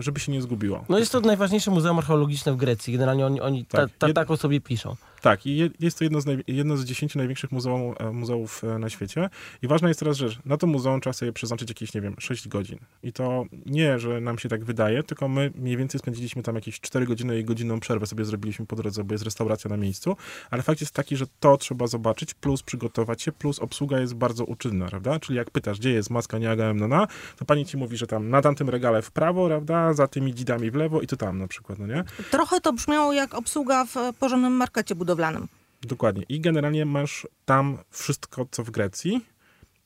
[0.00, 0.84] żeby się nie zgubiło.
[0.88, 2.92] No jest to najważniejsze muzeum archeologiczne w Grecji.
[2.92, 3.90] Generalnie oni, oni ta, Tak.
[3.98, 4.96] ta, Jed- tak o sobie piszą.
[5.22, 8.64] Tak, i je- jest to jedno z, naj, jedno z dziesięciu największych muzeum, e, muzeów
[8.64, 9.30] e, na świecie.
[9.62, 12.48] I ważna jest teraz rzecz, na to muzeum trzeba sobie przeznaczyć jakieś, nie wiem, 6
[12.48, 12.78] godzin.
[13.02, 16.80] I to nie, że nam się tak wydaje, tylko my mniej więcej spędziliśmy tam jakieś
[16.80, 20.16] 4 godziny i godzinną przerwę sobie zrobiliśmy po drodze, bo jest restauracja na miejscu.
[20.50, 24.44] Ale fakt jest taki, że to trzeba zobaczyć, plus przygotować się, plus obsługa jest bardzo
[24.44, 25.20] uczynna, prawda?
[25.20, 28.42] Czyli jak pytasz, gdzie jest maska nie Agamemnona, to pani ci mówi, że tam na
[28.42, 29.94] tamtym regale w prawo, prawda?
[29.94, 32.04] Za tymi dzidami w lewo i to tam na przykład, no nie?
[32.30, 35.48] Trochę to brzmiało jak obsługa w e, porządnym markecie budowlanym.
[35.82, 36.24] Dokładnie.
[36.28, 39.24] I generalnie masz tam wszystko, co w Grecji,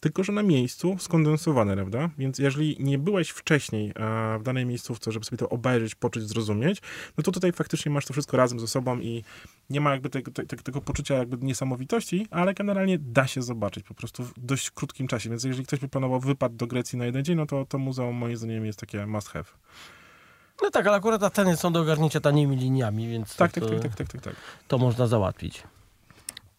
[0.02, 2.10] tylko że na miejscu skondensowane, prawda?
[2.18, 6.82] Więc jeżeli nie byłeś wcześniej e, w danej miejscówce, żeby sobie to obejrzeć, poczuć, zrozumieć,
[7.18, 9.24] no to tutaj faktycznie masz to wszystko razem ze sobą i
[9.70, 13.84] nie ma jakby tego, te, te, tego poczucia jakby niesamowitości, ale generalnie da się zobaczyć
[13.84, 15.30] po prostu w dość krótkim czasie.
[15.30, 18.16] Więc jeżeli ktoś by planował wypad do Grecji na jeden dzień, no to to muzeum
[18.16, 19.44] moim zdaniem jest takie must have.
[20.62, 23.82] No tak, ale akurat Ateny są do ogarnięcia tanimi liniami, więc Tak, to, tak, tak,
[23.82, 24.34] tak, tak, tak, tak.
[24.68, 25.62] to można załatwić.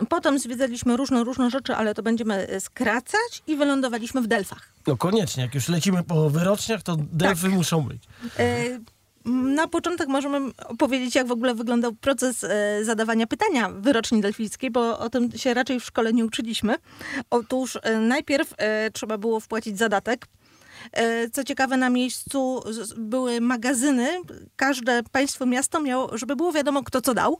[0.09, 4.69] Potem zwiedzaliśmy różne, różne rzeczy, ale to będziemy e, skracać i wylądowaliśmy w Delfach.
[4.87, 8.03] No koniecznie, jak już lecimy po wyroczniach, to delfy muszą być.
[8.39, 8.79] E,
[9.25, 14.71] Na początek możemy opowiedzieć, jak w ogóle wyglądał proces e, zadawania pytania w wyroczni delfickiej,
[14.71, 16.75] bo o tym się raczej w szkole nie uczyliśmy.
[17.29, 20.27] Otóż e, najpierw e, trzeba było wpłacić zadatek.
[20.91, 22.63] E, Co ciekawe, na miejscu
[22.97, 24.07] były magazyny.
[24.55, 27.39] Każde państwo, miasto miało, żeby było wiadomo, kto co dał.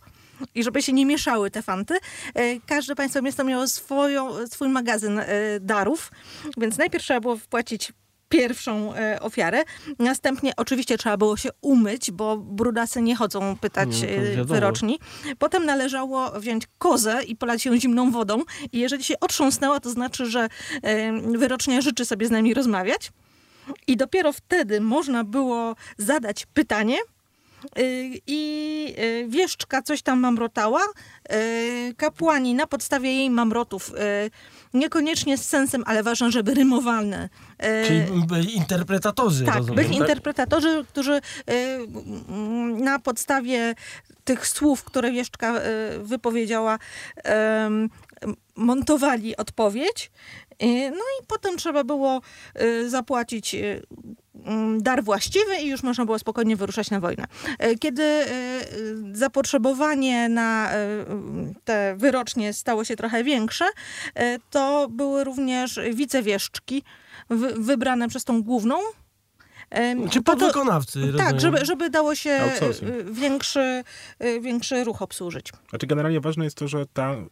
[0.56, 1.98] I żeby się nie mieszały te fanty,
[2.36, 5.26] e, każde państwo miasto miało swoją, swój magazyn e,
[5.60, 6.12] darów,
[6.58, 7.94] więc najpierw trzeba było wpłacić
[8.30, 9.64] pierwszą e, ofiarę.
[10.00, 13.90] Następnie oczywiście trzeba było się umyć, bo brudasy nie chodzą pytać
[14.38, 15.00] No, wyroczni.
[15.40, 18.42] Potem należało wziąć kozę i polać ją zimną wodą.
[18.72, 20.50] I jeżeli się otrząsnęła, to znaczy, że
[21.36, 23.12] wyrocznia życzy sobie z nami rozmawiać.
[23.88, 26.98] I dopiero wtedy można było zadać pytanie,
[28.28, 30.82] i y, wieszczka coś tam mamrotała.
[31.34, 33.94] y, Kapłani na podstawie jej mamrotów, y,
[34.74, 37.30] niekoniecznie z sensem, ale ważne, żeby rymowane.
[37.84, 39.98] y, Czyli byli interpretatorzy, tak, rozumiem, byli tak?
[39.98, 41.22] interpretatorzy, którzy y,
[42.84, 43.76] na podstawie
[44.24, 45.64] tych słów, które Wieszczka y,
[46.04, 46.80] wypowiedziała,
[48.56, 50.12] montowali odpowiedź.
[50.64, 52.22] Y, No i potem trzeba było
[52.62, 53.82] y, zapłacić y,
[54.78, 57.26] dar właściwy i już można było spokojnie wyruszać na wojnę.
[57.66, 58.26] Y, Kiedy y,
[59.12, 61.06] y, zapotrzebowanie na y,
[61.64, 63.66] te wyrocznie stało się trochę większe,
[64.50, 66.84] to były również wicewieszczki
[67.30, 68.76] wy- wybrane przez tą główną.
[70.10, 71.18] Czy po to- podwykonawcy, rozumiem.
[71.28, 72.40] tak, żeby, żeby dało się
[73.12, 73.84] większy,
[74.42, 75.52] większy ruch obsłużyć.
[75.70, 77.26] Znaczy generalnie ważne jest to, że ta, y,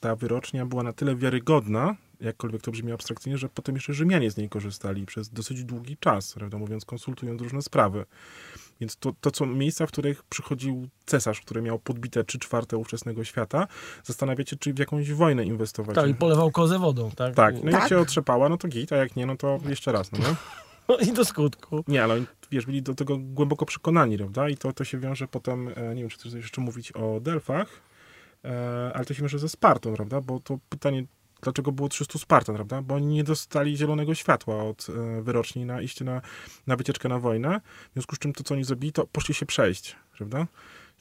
[0.00, 4.36] ta wyrocznia była na tyle wiarygodna, jakkolwiek to brzmi abstrakcyjnie, że potem jeszcze Rzymianie z
[4.36, 8.06] niej korzystali przez dosyć długi czas, prawdę mówiąc, konsultując różne sprawy.
[8.80, 13.24] Więc to, to są miejsca, w których przychodził cesarz, który miał podbite trzy czwarte ówczesnego
[13.24, 13.66] świata,
[14.04, 15.94] zastanawiacie, czy w jakąś wojnę inwestować.
[15.94, 17.34] Tak, i polewał kozę wodą, tak?
[17.34, 17.72] Tak, no Tak.
[17.72, 20.24] jak się otrzepała, no to git, a jak nie, no to jeszcze raz, no nie?
[20.88, 21.84] No i do skutku.
[21.88, 24.48] Nie, ale oni, wiesz, byli do tego głęboko przekonani, prawda?
[24.48, 27.80] I to, to się wiąże potem, e, nie wiem, czy chcesz jeszcze mówić o Delfach,
[28.44, 30.20] e, ale to się wiąże ze Spartą, prawda?
[30.20, 31.04] Bo to pytanie,
[31.42, 32.82] dlaczego było 300 Spartan, prawda?
[32.82, 36.22] Bo oni nie dostali zielonego światła od e, wyroczni na iście na,
[36.66, 37.60] na wycieczkę na wojnę.
[37.90, 40.46] W związku z czym to, co oni zrobili, to poszli się przejść, prawda?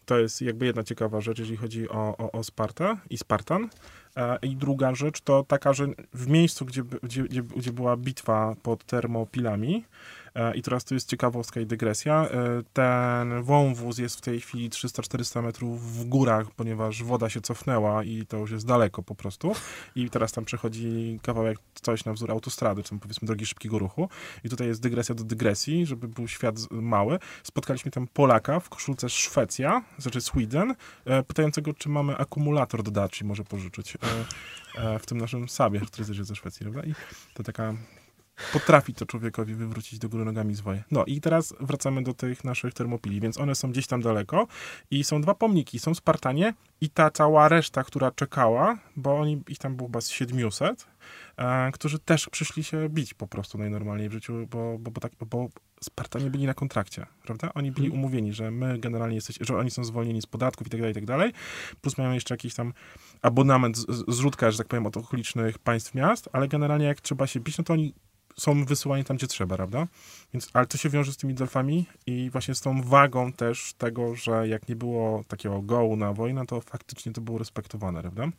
[0.05, 2.41] To jest jakby jedna ciekawa rzecz, jeżeli chodzi o, o, o
[3.09, 3.69] i Spartan.
[4.15, 8.85] E, I druga rzecz to taka, że w miejscu, gdzie, gdzie, gdzie, była bitwa pod
[8.85, 9.85] Termopilami,
[10.55, 15.41] i teraz tu jest ciekawostka i dygresja, e, ten wąwóz jest w tej chwili 300-400
[15.41, 19.51] metrów w górach, ponieważ woda się cofnęła i to już jest daleko po prostu.
[19.95, 24.09] I teraz tam przechodzi kawałek coś na wzór autostrady, czy powiedzmy drogi szybkiego ruchu.
[24.43, 27.19] I tutaj jest dygresja do dygresji, żeby był świat mały.
[27.43, 30.75] Spotkaliśmy tam Polaka w koszulce Szwecja, znaczy Sweden,
[31.05, 33.99] e, pytającego, czy mamy akumulator do Daci, może pożyczyć e,
[34.95, 36.89] e, w tym naszym Sabie, który jest ze Szwecji, prawda?
[36.89, 36.93] I
[37.33, 37.73] to taka
[38.53, 40.83] potrafi to człowiekowi wywrócić do góry nogami zwoje.
[40.91, 44.47] No i teraz wracamy do tych naszych termopili, więc one są gdzieś tam daleko
[44.91, 49.57] i są dwa pomniki, są Spartanie i ta cała reszta, która czekała, bo oni, ich
[49.57, 50.87] tam było chyba z 700,
[51.37, 55.11] e, którzy też przyszli się bić po prostu najnormalniej w życiu, bo, bo, bo, tak,
[55.29, 55.47] bo
[55.83, 57.53] Spartanie byli na kontrakcie, prawda?
[57.53, 60.79] Oni byli umówieni, że my generalnie jesteśmy, że oni są zwolnieni z podatków i tak
[60.79, 61.33] dalej, i tak dalej,
[61.81, 62.73] plus mają jeszcze jakiś tam
[63.21, 67.27] abonament, z- z- zrzutka, że tak powiem, od okolicznych państw miast, ale generalnie jak trzeba
[67.27, 67.93] się bić, no to oni
[68.39, 69.87] są wysyłani tam, gdzie trzeba, prawda?
[70.33, 74.15] Więc, ale to się wiąże z tymi delfami i właśnie z tą wagą też tego,
[74.15, 78.29] że jak nie było takiego gołu na wojnę, to faktycznie to było respektowane, prawda?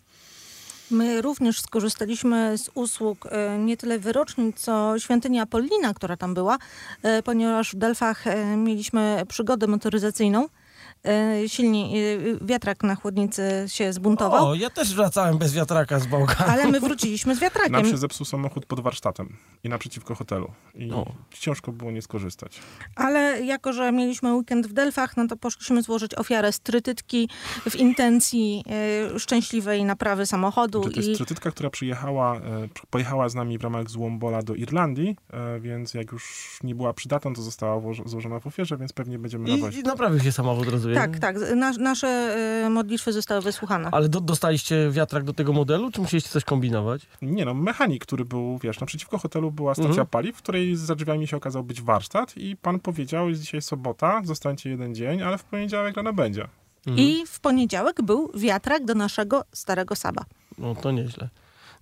[0.90, 6.59] My również skorzystaliśmy z usług e, nie tyle wyroczni, co świątyni Apollina, która tam była,
[7.03, 10.48] e, ponieważ w Delfach e, mieliśmy przygodę motoryzacyjną.
[11.07, 11.94] E, Silni,
[12.42, 16.51] e, wiatrak na chłodnicy się zbuntował, O, ja też wracałem bez wiatraka z Bałkanu.
[16.51, 17.86] ale my wróciliśmy z Nam wiatrakiem.
[17.90, 20.53] się zepsuł samochód pod warsztatem i naprzeciwko hotelu.
[20.74, 21.12] I O.
[21.38, 22.59] ciężko było nie skorzystać.
[22.96, 27.28] Ale jako, że mieliśmy weekend w Delfach, no to poszliśmy złożyć ofiarę strytytki
[27.70, 28.64] w intencji
[29.14, 30.82] e, szczęśliwej naprawy samochodu.
[30.82, 32.40] Znaczy, to jest I stretytka, która przyjechała,
[32.74, 36.92] przy- pojechała z nami w ramach Złombola do Irlandii, e, więc jak już nie była
[36.92, 39.80] przydatna, to została złożona w ofierze, więc pewnie będziemy I, nawozić.
[39.80, 40.89] I naprawił się samochód, rozumiem.
[40.95, 42.09] Tak, tak, na, nasze
[42.66, 43.88] e, modlitwy zostały wysłuchane.
[43.93, 47.07] Ale do, dostaliście wiatrak do tego modelu, czy musieliście coś kombinować?
[47.22, 50.07] Nie no, mechanik, który był, wiesz, naprzeciwko hotelu była stacja Mhm.
[50.07, 54.20] paliw, w której za drzwiami się okazał być warsztat i pan powiedział, jest dzisiaj sobota,
[54.24, 56.49] zostańcie jeden dzień, ale w poniedziałek rano będzie.
[56.97, 60.24] I w poniedziałek był wiatrak do naszego starego Saba.
[60.59, 61.28] No to nieźle.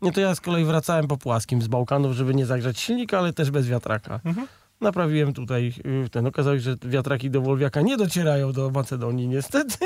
[0.03, 3.33] Nie, to ja z kolei wracałem po płaskim z Bałkanów, żeby nie zagrzać silnika, ale
[3.33, 4.21] też bez wiatraka.
[4.25, 4.47] Mhm.
[4.81, 5.73] Naprawiłem tutaj
[6.07, 6.27] y, ten.
[6.27, 9.77] Okazało się, że wiatraki do Wolwiaka nie docierają do Macedonii niestety.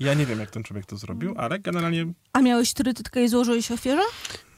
[0.00, 3.70] Ja nie wiem, jak ten człowiek to zrobił, ale generalnie A miałeś trytytkę i złożyłeś
[3.70, 4.02] ofierze?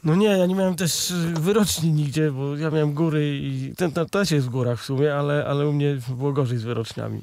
[0.05, 3.93] No nie, ja nie miałem też y, wyroczni nigdzie, bo ja miałem góry i ten,
[3.93, 7.21] ten też jest w górach w sumie, ale, ale u mnie było gorzej z wyroczniami.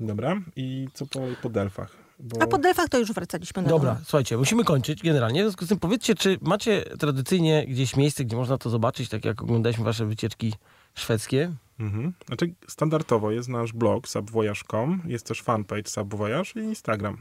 [0.00, 1.96] Dobra, i co po, po Delfach?
[2.20, 4.04] Bo A po Delfach to już wracaliśmy do Dobra, domu.
[4.04, 5.40] słuchajcie, musimy kończyć generalnie.
[5.42, 9.24] W związku z tym powiedzcie, czy macie tradycyjnie gdzieś miejsce, gdzie można to zobaczyć, tak
[9.24, 10.52] jak oglądaliśmy wasze wycieczki
[10.94, 11.52] szwedzkie?
[11.80, 12.12] Mhm.
[12.26, 17.18] Znaczy, standardowo jest nasz blog subvoyage.com, jest też fanpage Subvoyage i Instagram.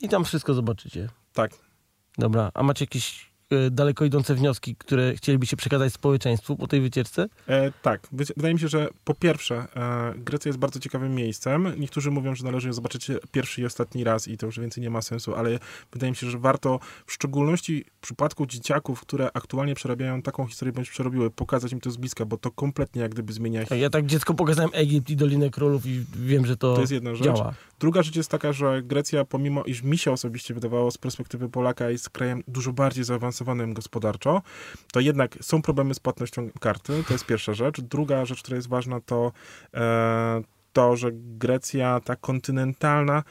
[0.00, 1.08] I tam wszystko zobaczycie.
[1.32, 1.52] Tak.
[2.18, 3.29] Dobra, a macie jakieś
[3.70, 7.28] daleko idące wnioski, które chcielibyście przekazać społeczeństwu po tej wycieczce?
[7.48, 11.72] E, tak, Wy- wydaje mi się, że po pierwsze, e, Grecja jest bardzo ciekawym miejscem.
[11.78, 14.90] Niektórzy mówią, że należy ją zobaczyć pierwszy i ostatni raz i to już więcej nie
[14.90, 15.58] ma sensu, ale
[15.92, 20.72] wydaje mi się, że warto w szczególności w przypadku dzieciaków, które aktualnie przerabiają taką historię,
[20.72, 23.70] bądź przerobiły, pokazać im to z bliska, bo to kompletnie jak gdyby zmienia ich.
[23.70, 27.14] Ja tak dziecko pokazałem Egipt i Dolinę Królów i wiem, że to, To jest jedna
[27.14, 27.24] rzecz.
[27.24, 27.54] działa.
[27.80, 31.90] Druga rzecz jest taka, że Grecja, pomimo iż mi się osobiście wydawało z perspektywy Polaka,
[31.90, 33.39] jest krajem dużo bardziej zaawansowanym
[33.74, 34.42] gospodarczo,
[34.92, 37.04] to jednak są problemy z płatnością karty.
[37.08, 37.80] To jest pierwsza rzecz.
[37.80, 39.32] Druga rzecz, która jest ważna, to
[39.74, 43.22] e, to, że Grecja, ta kontynentalna,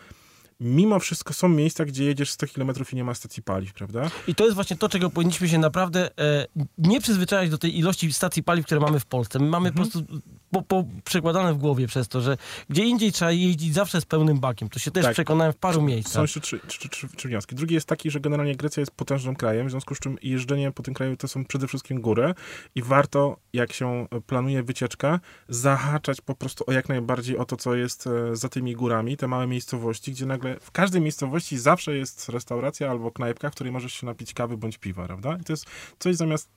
[0.59, 4.11] mimo wszystko są miejsca, gdzie jedziesz 100 km i nie ma stacji paliw, prawda?
[4.27, 6.45] I to jest właśnie to, czego powinniśmy się naprawdę e,
[6.77, 9.39] nie przyzwyczajać do tej ilości stacji paliw, które mamy w Polsce.
[9.39, 9.87] My mamy Mhm.
[9.89, 10.19] po prostu
[10.51, 12.37] po, po przekładane w głowie przez to, że
[12.69, 14.69] gdzie indziej trzeba jeździć zawsze z pełnym bakiem.
[14.69, 15.13] To się też Tak.
[15.13, 16.21] przekonałem w paru Są miejscach.
[16.21, 17.55] jeszcze trzy, trzy, trzy, trzy wnioski.
[17.55, 20.83] Drugi jest taki, że generalnie Grecja jest potężnym krajem, w związku z czym jeżdżenie po
[20.83, 22.33] tym kraju to są przede wszystkim góry
[22.75, 27.75] i warto, jak się planuje wycieczkę, zahaczać po prostu o jak najbardziej o to, co
[27.75, 32.29] jest e, za tymi górami, te małe miejscowości, gdzie nagle w każdej miejscowości zawsze jest
[32.29, 35.37] restauracja albo knajpka, w której możesz się napić kawy bądź piwa, prawda?
[35.41, 35.65] I to jest
[35.99, 36.49] coś zamiast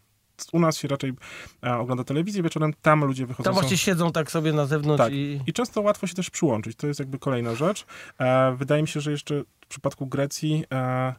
[0.53, 1.13] u nas się raczej
[1.65, 3.45] e, ogląda telewizję wieczorem, tam ludzie wychodzą.
[3.45, 5.13] Tam są- właśnie siedzą tak sobie na zewnątrz Tak.
[5.13, 5.41] i...
[5.47, 6.77] i często łatwo się też przyłączyć.
[6.77, 7.87] To jest jakby kolejna rzecz.
[8.19, 11.15] E, wydaje mi się, że jeszcze w przypadku Grecji e,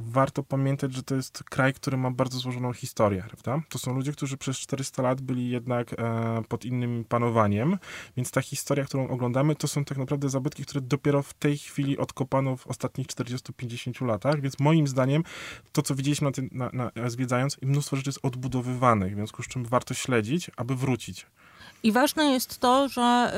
[0.00, 3.66] warto pamiętać, że to jest kraj, który ma bardzo złożoną historię, prawda?
[3.68, 7.78] To są ludzie, którzy przez 400 lat byli jednak e, pod innym panowaniem,
[8.16, 11.98] więc ta historia, którą oglądamy, to są tak naprawdę zabytki, które dopiero w tej chwili
[11.98, 15.24] odkopano w ostatnich 40-50 latach, więc moim zdaniem
[15.72, 19.48] to, co widzieliśmy na tym, na, na, zwiedzając, mnóstwo rzeczy jest odbudowywanych, w związku z
[19.48, 21.26] czym warto śledzić, aby wrócić.
[21.82, 23.32] I ważne jest to, że.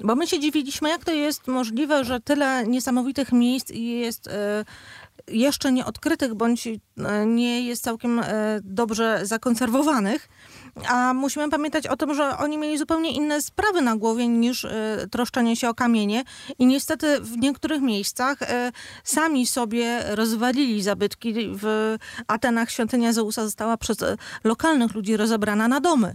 [0.00, 4.28] y, Bo my się dziwiliśmy, jak to jest możliwe, że tyle niesamowitych miejsc jest
[5.28, 6.80] jeszcze nieodkrytych, bądź y,
[7.26, 8.24] nie jest całkiem y,
[8.62, 10.28] dobrze zakonserwowanych.
[10.88, 14.70] A musimy pamiętać o tym, że oni mieli zupełnie inne sprawy na głowie niż y,
[15.10, 16.24] troszczenie się o kamienie.
[16.58, 18.38] I niestety w niektórych miejscach
[19.04, 21.34] sami sobie rozwalili zabytki.
[21.52, 21.96] W
[22.26, 23.96] Atenach świątynia Zeusa została przez
[24.44, 26.14] lokalnych ludzi rozebrana na domy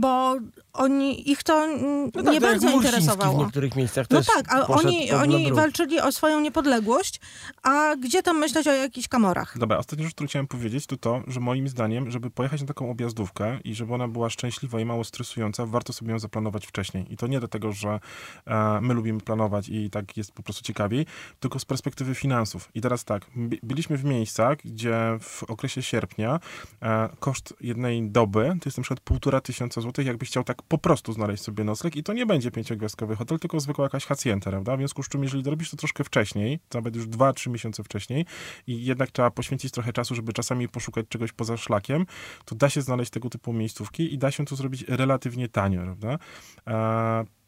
[0.00, 0.36] bo
[0.72, 1.66] oni, ich to
[2.14, 3.44] No nie tak, bardzo jak Mursiński w interesowało.
[3.44, 7.20] niektórych miejscach No też tak, ale poszedł oni, oni walczyli o swoją niepodległość,
[7.62, 9.58] a gdzie tam myśleć o jakichś kamorach?
[9.58, 12.90] Dobra, ostatnia rzecz, którą chciałem powiedzieć, to to, że moim zdaniem, żeby pojechać na taką
[12.90, 17.12] objazdówkę i żeby ona była szczęśliwa i mało stresująca, warto sobie ją zaplanować wcześniej.
[17.12, 18.00] I to nie dlatego, że
[18.46, 21.06] e, my lubimy planować i tak jest po prostu ciekawiej,
[21.40, 22.68] tylko z perspektywy finansów.
[22.74, 26.40] I teraz tak, by- byliśmy w miejscach, gdzie w okresie sierpnia
[26.82, 30.78] e, koszt jednej doby to jest na przykład półtora tysiąca złotych, jakbyś chciał tak po
[30.78, 34.76] prostu znaleźć sobie nocleg i to nie będzie pięciogwiazdkowy hotel, tylko zwykła jakaś hacienda, prawda?
[34.76, 38.26] W związku z czym, jeżeli zrobisz to troszkę wcześniej, nawet już dwa, trzy miesiące wcześniej
[38.66, 42.06] i jednak trzeba poświęcić trochę czasu, żeby czasami poszukać czegoś poza szlakiem,
[42.44, 46.18] to da się znaleźć tego typu miejscówki i da się to zrobić relatywnie tanio, prawda?
[46.66, 47.39] E,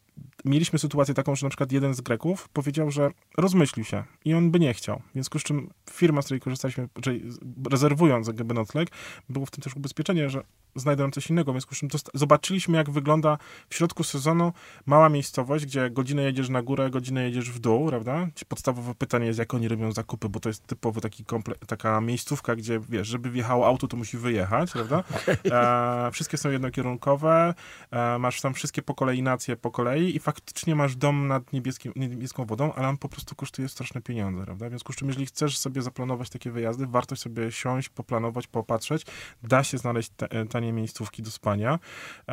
[0.44, 4.50] mieliśmy sytuację taką, że na przykład jeden z Greków powiedział, że rozmyślił się i on
[4.50, 5.02] by nie chciał.
[5.10, 7.22] W związku z czym firma, z której korzystaliśmy, czyli
[7.70, 8.88] rezerwując jakby nocleg,
[9.28, 10.42] było w tym też ubezpieczenie, że
[10.76, 11.52] znajdą coś innego.
[11.52, 13.38] W związku z czym zobaczyliśmy, jak wygląda
[13.68, 14.52] w środku sezonu
[14.86, 18.28] mała miejscowość, gdzie godzinę jedziesz na górę, godzinę jedziesz w dół, prawda?
[18.48, 21.24] Podstawowe pytanie jest, jak oni robią zakupy, bo to jest typowo taki
[21.66, 25.04] taka miejscówka, gdzie wiesz, żeby wjechało auto, to musi wyjechać, prawda?
[25.52, 27.54] E, wszystkie są jednokierunkowe,
[27.90, 31.92] e, masz tam wszystkie po kolei nacje po kolei i faktycznie masz dom nad niebieskim,
[31.96, 34.66] niebieską wodą, ale on po prostu kosztuje straszne pieniądze, prawda?
[34.66, 39.06] W związku z czym, jeżeli chcesz sobie zaplanować takie wyjazdy, warto sobie siąść, poplanować, popatrzeć.
[39.42, 41.78] Da się znaleźć te, tanie miejscówki do spania.
[42.28, 42.32] E,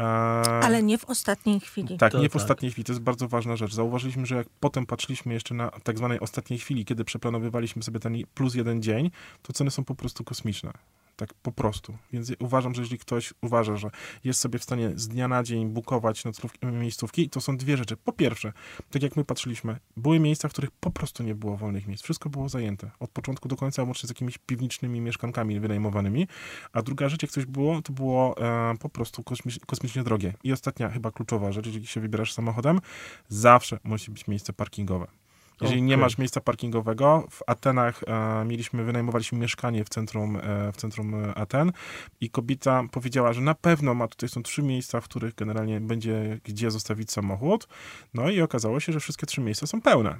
[0.64, 1.98] Ale nie w ostatniej chwili.
[1.98, 2.42] tak, To nie w tak.
[2.42, 2.86] ostatniej chwili.
[2.86, 3.74] To jest bardzo ważna rzecz.
[3.74, 8.18] Zauważyliśmy, że jak potem patrzyliśmy jeszcze na tak zwanej ostatniej chwili, kiedy przeplanowywaliśmy sobie ten
[8.34, 9.12] plus jeden dzień,
[9.42, 10.74] to ceny są po prostu kosmiczne.
[11.20, 11.98] Tak po prostu.
[12.14, 13.90] Więc uważam, że jeżeli ktoś uważa, że
[14.24, 16.24] jest sobie w stanie z dnia na dzień bukować
[16.64, 17.98] miejscówki, to są dwie rzeczy.
[17.98, 18.54] Po pierwsze,
[18.92, 22.04] tak jak my patrzyliśmy, były miejsca, w których po prostu nie było wolnych miejsc.
[22.04, 22.92] Wszystko było zajęte.
[23.00, 26.28] Od początku do końca, łącznie z jakimiś piwnicznymi mieszkankami wynajmowanymi.
[26.74, 30.34] A druga rzecz, jak coś było, to było e, po prostu kosmicz, kosmicznie drogie.
[30.44, 32.80] I ostatnia, chyba kluczowa rzecz, jeżeli się wybierasz samochodem,
[33.28, 35.08] zawsze musi być miejsce parkingowe.
[35.62, 36.04] Jeżeli nie Okej.
[36.04, 41.36] masz miejsca parkingowego, w Atenach e, mieliśmy, wynajmowaliśmy mieszkanie w centrum, e, w centrum e,
[41.36, 41.72] Aten
[42.22, 46.40] i kobieta powiedziała, że na pewno ma, tutaj są trzy miejsca, w których generalnie będzie
[46.44, 47.68] gdzie zostawić samochód.
[48.14, 50.16] No i okazało się, że wszystkie trzy miejsca są pełne.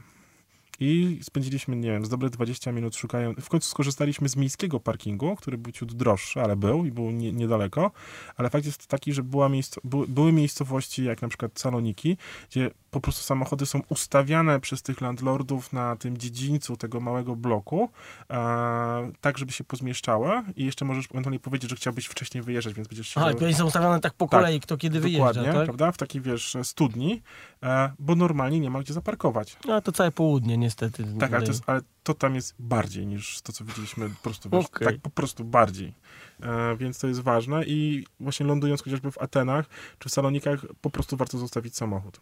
[0.80, 3.40] I spędziliśmy, nie wiem, z dobre 20 minut szukając.
[3.40, 7.32] W końcu skorzystaliśmy z miejskiego parkingu, który był ciut droższy, ale był i był nie,
[7.32, 7.92] niedaleko.
[8.38, 12.18] Ale fakt jest taki, że była miejsc, by, były miejscowości, jak na przykład Saloniki,
[12.50, 17.90] gdzie po prostu samochody są ustawiane przez tych landlordów na tym dziedzińcu tego małego bloku,
[18.30, 22.88] e, tak, żeby się pozmieszczały i jeszcze możesz ewentualnie powiedzieć, że chciałbyś wcześniej wyjeżdżać, więc
[22.88, 25.54] będziesz Aha, siedział- i oni są ustawione tak po Tak, kolei, kto kiedy wyjeżdża, Dokładnie,
[25.54, 25.64] tak?
[25.66, 25.92] prawda?
[25.92, 27.22] W takiej, wiesz, studni,
[27.64, 29.58] e, bo normalnie nie ma gdzie zaparkować.
[29.68, 31.06] No to całe południe niestety.
[31.20, 34.50] Tak, ale to, jest, ale to tam jest bardziej niż to, co widzieliśmy po prostu,
[34.50, 34.88] wiesz, Okej.
[34.88, 35.94] tak po prostu bardziej.
[36.42, 39.66] E, więc to jest ważne i właśnie lądując chociażby w Atenach
[40.00, 42.20] czy w Salonikach, po prostu warto zostawić samochód.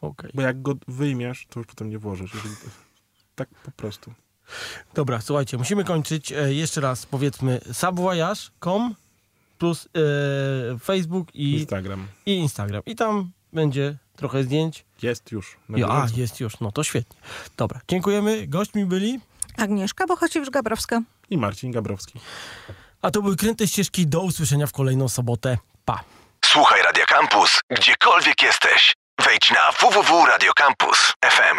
[0.00, 0.30] Okej.
[0.34, 2.34] Bo jak go wyjmiesz, to już potem nie włożysz.
[2.34, 2.54] Jeżeli
[3.34, 4.12] tak po prostu.
[4.94, 6.32] Dobra, słuchajcie, musimy kończyć.
[6.32, 8.94] E, jeszcze raz powiedzmy subvoyage.com
[9.58, 9.88] plus
[10.74, 12.06] e, Facebook i, Instagram.
[12.26, 12.82] i Instagram.
[12.86, 14.84] I tam będzie trochę zdjęć.
[15.02, 15.56] Jest już.
[15.68, 17.20] Ja, a, jest już, no to świetnie.
[17.56, 18.46] Dobra, dziękujemy.
[18.46, 19.20] Gośćmi byli.
[19.56, 21.00] Agnieszka Bochociewicz-Gabrowska.
[21.30, 22.20] I Marcin Gabrowski.
[23.02, 24.06] A to były Kręte Ścieżki.
[24.06, 25.58] Do usłyszenia w kolejną sobotę.
[25.84, 26.00] Pa.
[26.44, 28.94] Słuchaj Radio Campus, gdziekolwiek jesteś.
[29.24, 31.58] Wejdź na www.radiocampus.fm.